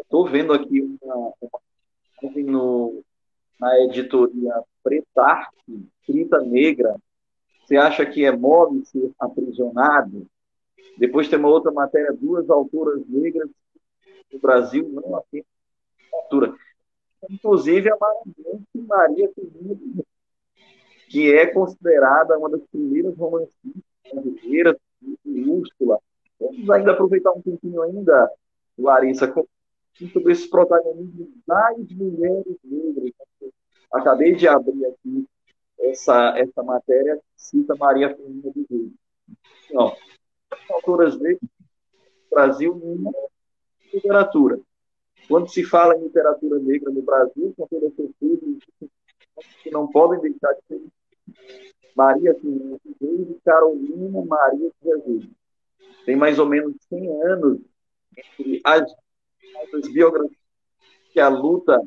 Estou 0.00 0.26
vendo 0.26 0.54
aqui 0.54 0.80
uma, 0.80 1.32
uma, 1.42 2.32
no, 2.36 3.02
na 3.60 3.78
editoria 3.80 4.54
Pretarte, 4.82 5.52
escrita 6.00 6.40
negra, 6.40 6.96
você 7.62 7.76
acha 7.76 8.06
que 8.06 8.24
é 8.24 8.34
mole 8.34 8.82
ser 8.86 9.12
aprisionado? 9.20 10.26
Depois 10.96 11.28
tem 11.28 11.38
uma 11.38 11.50
outra 11.50 11.70
matéria, 11.70 12.16
duas 12.18 12.48
autoras 12.48 13.06
negras 13.06 13.50
do 14.30 14.38
Brasil 14.38 14.88
não 14.88 15.16
apenas 15.16 15.46
altura. 16.12 16.54
Inclusive 17.28 17.90
a 17.90 17.96
Maria 18.74 19.30
Firmina, 19.34 20.04
que 21.08 21.32
é 21.32 21.46
considerada 21.46 22.38
uma 22.38 22.50
das 22.50 22.62
primeiras 22.70 23.16
romancistas 23.16 23.82
brasileiras, 24.12 24.76
minúscula. 25.24 25.98
Vamos 26.38 26.70
ainda 26.70 26.92
aproveitar 26.92 27.32
um 27.32 27.42
pouquinho 27.42 27.82
ainda, 27.82 28.30
Larissa, 28.78 29.32
sobre 30.12 30.32
esse 30.32 30.48
protagonismo 30.48 31.28
das 31.46 31.76
mulheres 31.90 32.56
negras. 32.64 33.12
Acabei 33.92 34.34
de 34.34 34.46
abrir 34.46 34.86
aqui 34.86 35.26
essa, 35.80 36.38
essa 36.38 36.62
matéria 36.62 37.18
cita 37.36 37.74
Maria 37.76 38.14
Firmina 38.14 38.52
do 38.52 38.66
Rio. 38.68 38.92
Não, 39.72 39.96
autoras 40.70 41.18
negras 41.18 41.40
Brasil 42.30 42.74
nenhuma 42.74 43.12
literatura. 43.92 44.60
Quando 45.28 45.48
se 45.48 45.64
fala 45.64 45.96
em 45.96 46.04
literatura 46.04 46.58
negra 46.58 46.90
no 46.90 47.02
Brasil, 47.02 47.52
com 47.56 47.66
toda 47.66 47.90
certeza, 47.90 48.46
que 49.62 49.70
não 49.70 49.86
podem 49.86 50.20
deixar 50.20 50.52
de 50.54 50.60
ser 50.68 50.82
Maria 51.94 52.36
e 52.42 53.40
Carolina 53.44 54.24
Maria 54.24 54.70
de 54.70 54.88
Jesus. 54.88 55.28
Tem 56.06 56.16
mais 56.16 56.38
ou 56.38 56.46
menos 56.46 56.74
100 56.88 57.22
anos 57.24 57.60
entre 58.16 58.60
as, 58.64 58.82
as 59.74 59.92
biografias 59.92 60.38
que 61.12 61.20
a 61.20 61.28
luta 61.28 61.82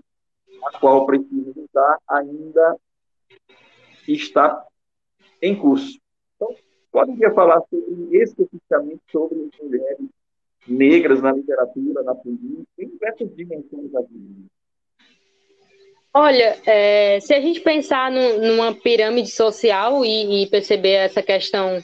a 0.64 0.80
qual 0.80 1.06
preciso 1.06 1.54
lutar 1.56 1.98
ainda 2.08 2.78
está 4.08 4.66
em 5.42 5.58
curso. 5.58 6.00
Então, 6.36 6.56
poderia 6.92 7.34
falar 7.34 7.62
sobre, 7.70 8.18
especificamente 8.18 9.02
sobre 9.12 9.44
as 9.44 9.60
mulheres 9.60 10.08
negras 10.68 11.22
na 11.22 11.32
literatura, 11.32 12.04
na 12.04 12.16
política, 12.16 12.66
em 12.80 12.90
diversas 12.90 13.36
dimensões 13.36 13.92
da 13.92 14.02
vida. 14.02 14.52
Olha, 16.14 16.58
é, 16.66 17.20
se 17.22 17.34
a 17.34 17.40
gente 17.40 17.62
pensar 17.62 18.12
no, 18.12 18.38
numa 18.40 18.74
pirâmide 18.74 19.32
social 19.32 20.04
e, 20.04 20.44
e, 20.44 20.48
perceber 20.48 20.92
essa 20.92 21.22
questão 21.24 21.82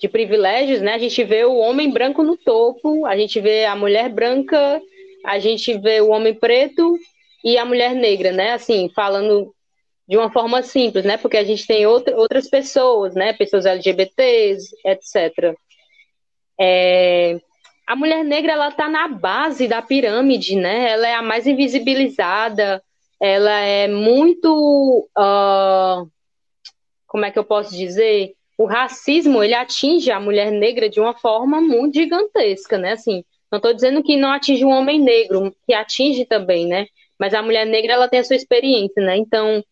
de 0.00 0.08
privilégios, 0.08 0.80
né? 0.80 0.94
A 0.94 0.98
gente 0.98 1.22
vê 1.24 1.44
o 1.44 1.56
homem 1.56 1.90
branco 1.90 2.22
no 2.22 2.38
topo, 2.38 3.04
a 3.04 3.14
gente 3.16 3.38
vê 3.38 3.66
a 3.66 3.76
mulher 3.76 4.08
branca, 4.08 4.80
a 5.26 5.38
gente 5.38 5.76
vê 5.76 6.00
o 6.00 6.08
homem 6.08 6.32
preto 6.32 6.98
e 7.44 7.58
a 7.58 7.64
mulher 7.66 7.94
negra, 7.94 8.32
né? 8.32 8.52
Assim, 8.52 8.90
falando 8.94 9.54
de 10.08 10.16
uma 10.16 10.32
forma 10.32 10.62
simples, 10.62 11.04
né? 11.04 11.18
Porque 11.18 11.36
a 11.36 11.44
gente 11.44 11.66
tem 11.66 11.86
outra, 11.86 12.16
outras 12.16 12.48
pessoas, 12.48 13.14
né? 13.14 13.34
Pessoas 13.34 13.66
LGBTs, 13.66 14.74
etc. 14.86 15.54
É, 16.58 17.38
a 17.90 17.96
mulher 17.96 18.24
negra 18.24 18.52
ela 18.52 18.68
está 18.68 18.88
na 18.88 19.08
base 19.08 19.66
da 19.66 19.82
pirâmide, 19.82 20.54
né? 20.54 20.92
Ela 20.92 21.08
é 21.08 21.14
a 21.14 21.22
mais 21.22 21.44
invisibilizada. 21.44 22.80
Ela 23.20 23.58
é 23.62 23.88
muito, 23.88 25.08
uh, 25.18 26.08
como 27.04 27.24
é 27.24 27.32
que 27.32 27.38
eu 27.40 27.42
posso 27.42 27.76
dizer? 27.76 28.36
O 28.56 28.64
racismo 28.64 29.42
ele 29.42 29.54
atinge 29.54 30.08
a 30.12 30.20
mulher 30.20 30.52
negra 30.52 30.88
de 30.88 31.00
uma 31.00 31.14
forma 31.14 31.60
muito 31.60 31.96
gigantesca, 31.96 32.78
né? 32.78 32.92
Assim, 32.92 33.24
não 33.50 33.56
estou 33.56 33.74
dizendo 33.74 34.04
que 34.04 34.16
não 34.16 34.30
atinge 34.30 34.64
o 34.64 34.68
um 34.68 34.70
homem 34.70 35.00
negro, 35.00 35.52
que 35.66 35.74
atinge 35.74 36.24
também, 36.24 36.68
né? 36.68 36.86
Mas 37.18 37.34
a 37.34 37.42
mulher 37.42 37.66
negra 37.66 37.94
ela 37.94 38.06
tem 38.06 38.20
a 38.20 38.24
sua 38.24 38.36
experiência, 38.36 39.02
né? 39.02 39.16
Então 39.16 39.64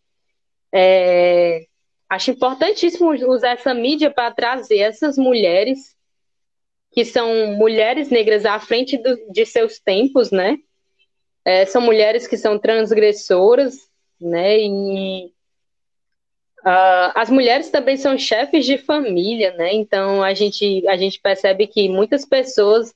é, 0.75 1.67
acho 2.11 2.33
importantíssimo 2.33 3.13
usar 3.31 3.51
essa 3.51 3.73
mídia 3.73 4.11
para 4.11 4.33
trazer 4.33 4.79
essas 4.79 5.17
mulheres 5.17 5.97
que 6.99 7.05
são 7.05 7.53
mulheres 7.53 8.11
negras 8.11 8.45
à 8.45 8.59
frente 8.59 8.99
do, 8.99 9.17
de 9.31 9.47
seus 9.47 9.79
tempos, 9.79 10.33
né? 10.33 10.59
É, 11.45 11.65
são 11.65 11.81
mulheres 11.81 12.27
que 12.27 12.37
são 12.37 12.59
transgressoras, 12.59 13.89
né? 14.21 14.59
E 14.59 15.27
uh, 16.67 17.13
as 17.15 17.31
mulheres 17.31 17.71
também 17.71 17.97
são 17.97 18.19
chefes 18.19 18.67
de 18.67 18.79
família, 18.79 19.53
né? 19.53 19.73
Então 19.75 20.25
a 20.25 20.35
gente 20.35 20.85
a 20.89 20.97
gente 20.97 21.21
percebe 21.21 21.69
que 21.69 21.89
muitas 21.89 22.25
pessoas 22.25 22.93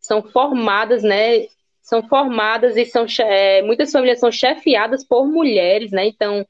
são 0.00 0.22
formadas, 0.22 1.02
né? 1.02 1.46
São 1.82 2.02
formadas 2.08 2.74
e 2.78 2.86
são 2.86 3.04
é, 3.20 3.60
muitas 3.60 3.92
famílias 3.92 4.18
são 4.18 4.32
chefiadas 4.32 5.04
por 5.04 5.26
mulheres, 5.26 5.90
né? 5.92 6.06
Então 6.06 6.46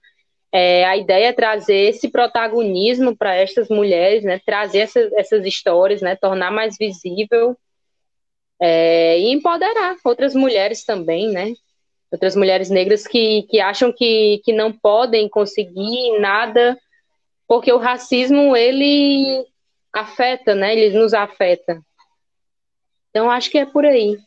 é, 0.52 0.84
a 0.84 0.96
ideia 0.98 1.28
é 1.28 1.32
trazer 1.32 1.88
esse 1.88 2.10
protagonismo 2.10 3.16
para 3.16 3.34
estas 3.34 3.70
mulheres, 3.70 4.22
né, 4.22 4.38
trazer 4.44 4.80
essas, 4.80 5.10
essas 5.14 5.46
histórias, 5.46 6.02
né, 6.02 6.14
tornar 6.14 6.50
mais 6.50 6.76
visível 6.78 7.56
é, 8.60 9.18
e 9.18 9.32
empoderar 9.32 9.96
outras 10.04 10.34
mulheres 10.34 10.84
também, 10.84 11.32
né, 11.32 11.54
outras 12.10 12.36
mulheres 12.36 12.68
negras 12.68 13.06
que, 13.06 13.44
que 13.44 13.60
acham 13.60 13.90
que, 13.90 14.42
que 14.44 14.52
não 14.52 14.70
podem 14.70 15.26
conseguir 15.26 16.18
nada, 16.20 16.78
porque 17.48 17.72
o 17.72 17.78
racismo, 17.78 18.54
ele 18.54 19.46
afeta, 19.90 20.54
né, 20.54 20.76
ele 20.76 20.98
nos 20.98 21.14
afeta. 21.14 21.80
Então, 23.08 23.30
acho 23.30 23.50
que 23.50 23.58
é 23.58 23.66
por 23.66 23.86
aí. 23.86 24.18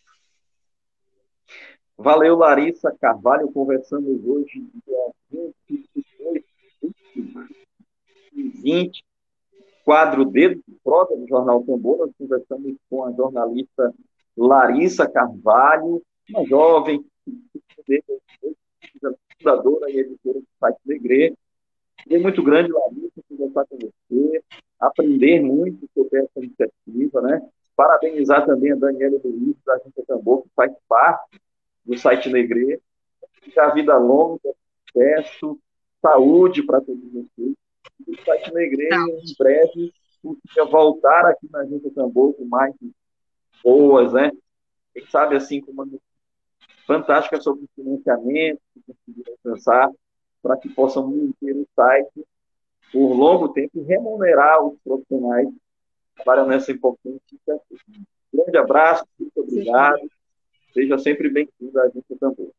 Valeu, 1.97 2.35
Larissa 2.35 2.95
Carvalho. 2.99 3.51
Conversamos 3.51 4.23
hoje, 4.25 4.63
dia 4.85 5.51
2020, 7.33 9.03
quadro 9.83 10.25
Dedo 10.25 10.61
de 10.67 10.75
Prosa 10.83 11.15
do 11.15 11.27
Jornal 11.27 11.63
Tambor. 11.63 11.97
Nós 11.97 12.11
conversamos 12.17 12.75
com 12.89 13.03
a 13.03 13.11
jornalista 13.11 13.93
Larissa 14.35 15.07
Carvalho, 15.07 16.01
uma 16.29 16.45
jovem, 16.45 17.05
fundadora 19.37 19.89
e 19.91 19.99
editora 19.99 20.39
do 20.39 20.47
site 20.59 20.79
Negre. 20.85 21.37
É 22.09 22.17
muito 22.19 22.43
grande, 22.43 22.71
Larissa, 22.71 23.21
conversar 23.29 23.65
com 23.65 23.77
você, 23.77 24.43
aprender 24.79 25.41
muito 25.41 25.87
sobre 25.93 26.19
essa 26.19 26.39
iniciativa, 26.39 27.21
né? 27.21 27.41
Parabenizar 27.75 28.45
também 28.45 28.71
a 28.71 28.75
Daniela 28.75 29.19
Luiz, 29.23 29.55
da 29.65 29.73
Agência 29.75 30.03
Tambor, 30.07 30.43
que 30.43 30.49
faz 30.55 30.71
parte 30.87 31.39
do 31.85 31.97
site 31.97 32.29
Negre. 32.29 32.81
Já 33.53 33.69
vida 33.69 33.97
longa, 33.97 34.39
sucesso, 34.87 35.59
saúde 36.05 36.63
para 36.63 36.81
todos 36.81 37.03
vocês. 37.11 37.55
site 38.23 38.53
Negreiro, 38.53 38.89
tá. 38.89 39.05
em 39.09 39.35
breve, 39.37 39.93
consiga 40.21 40.65
voltar 40.65 41.25
aqui 41.25 41.47
na 41.51 41.65
Junta 41.65 41.89
Tambor 41.91 42.33
com 42.33 42.45
mais 42.45 42.73
boas, 43.63 44.13
né? 44.13 44.31
Quem 44.93 45.05
sabe, 45.07 45.35
assim, 45.35 45.59
com 45.61 45.71
uma 45.71 45.87
fantástica 46.85 47.41
sobre 47.41 47.65
financiamento, 47.75 48.61
que 48.73 48.81
conseguir 48.81 49.31
alcançar, 49.31 49.89
para 50.41 50.57
que 50.57 50.69
possam 50.69 51.07
manter 51.07 51.55
o 51.55 51.67
site 51.75 52.25
por 52.91 53.13
longo 53.13 53.49
tempo 53.49 53.71
e 53.79 53.83
remunerar 53.83 54.63
os 54.63 54.77
profissionais 54.83 55.47
que 55.47 56.23
trabalham 56.23 56.47
nessa 56.47 56.71
importante. 56.71 57.21
Um 57.47 58.37
grande 58.37 58.57
abraço, 58.57 59.05
muito 59.19 59.41
obrigado. 59.41 59.99
Sim. 59.99 60.09
Seja 60.73 60.97
sempre 60.99 61.29
bem-vindo 61.29 61.79
à 61.79 61.89
Junta 61.89 62.15
Tambor. 62.19 62.51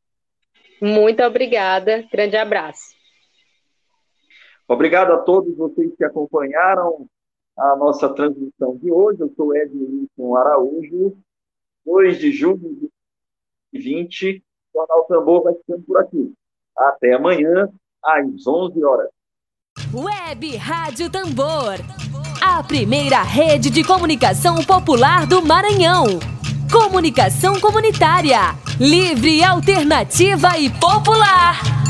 Muito 0.81 1.23
obrigada. 1.23 2.05
Grande 2.11 2.37
abraço. 2.37 2.97
Obrigado 4.69 5.13
a 5.13 5.19
todos 5.19 5.57
vocês 5.57 5.95
que 5.97 6.05
acompanharam 6.05 7.07
a 7.57 7.77
nossa 7.77 8.09
transmissão 8.09 8.77
de 8.77 8.91
hoje. 8.91 9.21
Eu 9.21 9.33
sou 9.37 9.57
Edilson 9.57 10.37
Araújo, 10.37 11.17
2 11.85 12.19
de 12.19 12.33
julho 12.33 12.59
de 12.59 12.91
2020. 13.73 14.43
O 14.75 14.79
Jornal 14.79 15.05
Tambor 15.05 15.43
vai 15.45 15.55
ficando 15.55 15.83
por 15.85 15.99
aqui. 15.99 16.33
Até 16.77 17.15
amanhã, 17.15 17.69
às 18.05 18.47
11 18.47 18.85
horas. 18.85 19.11
Web 19.95 20.57
Rádio 20.57 21.11
Tambor. 21.11 21.75
A 22.43 22.63
primeira 22.63 23.23
rede 23.23 23.71
de 23.71 23.85
comunicação 23.85 24.57
popular 24.65 25.27
do 25.27 25.41
Maranhão. 25.43 26.05
Comunicação 26.71 27.61
comunitária. 27.61 28.39
Livre, 28.81 29.43
alternativa 29.45 30.59
e 30.59 30.69
popular. 30.69 31.86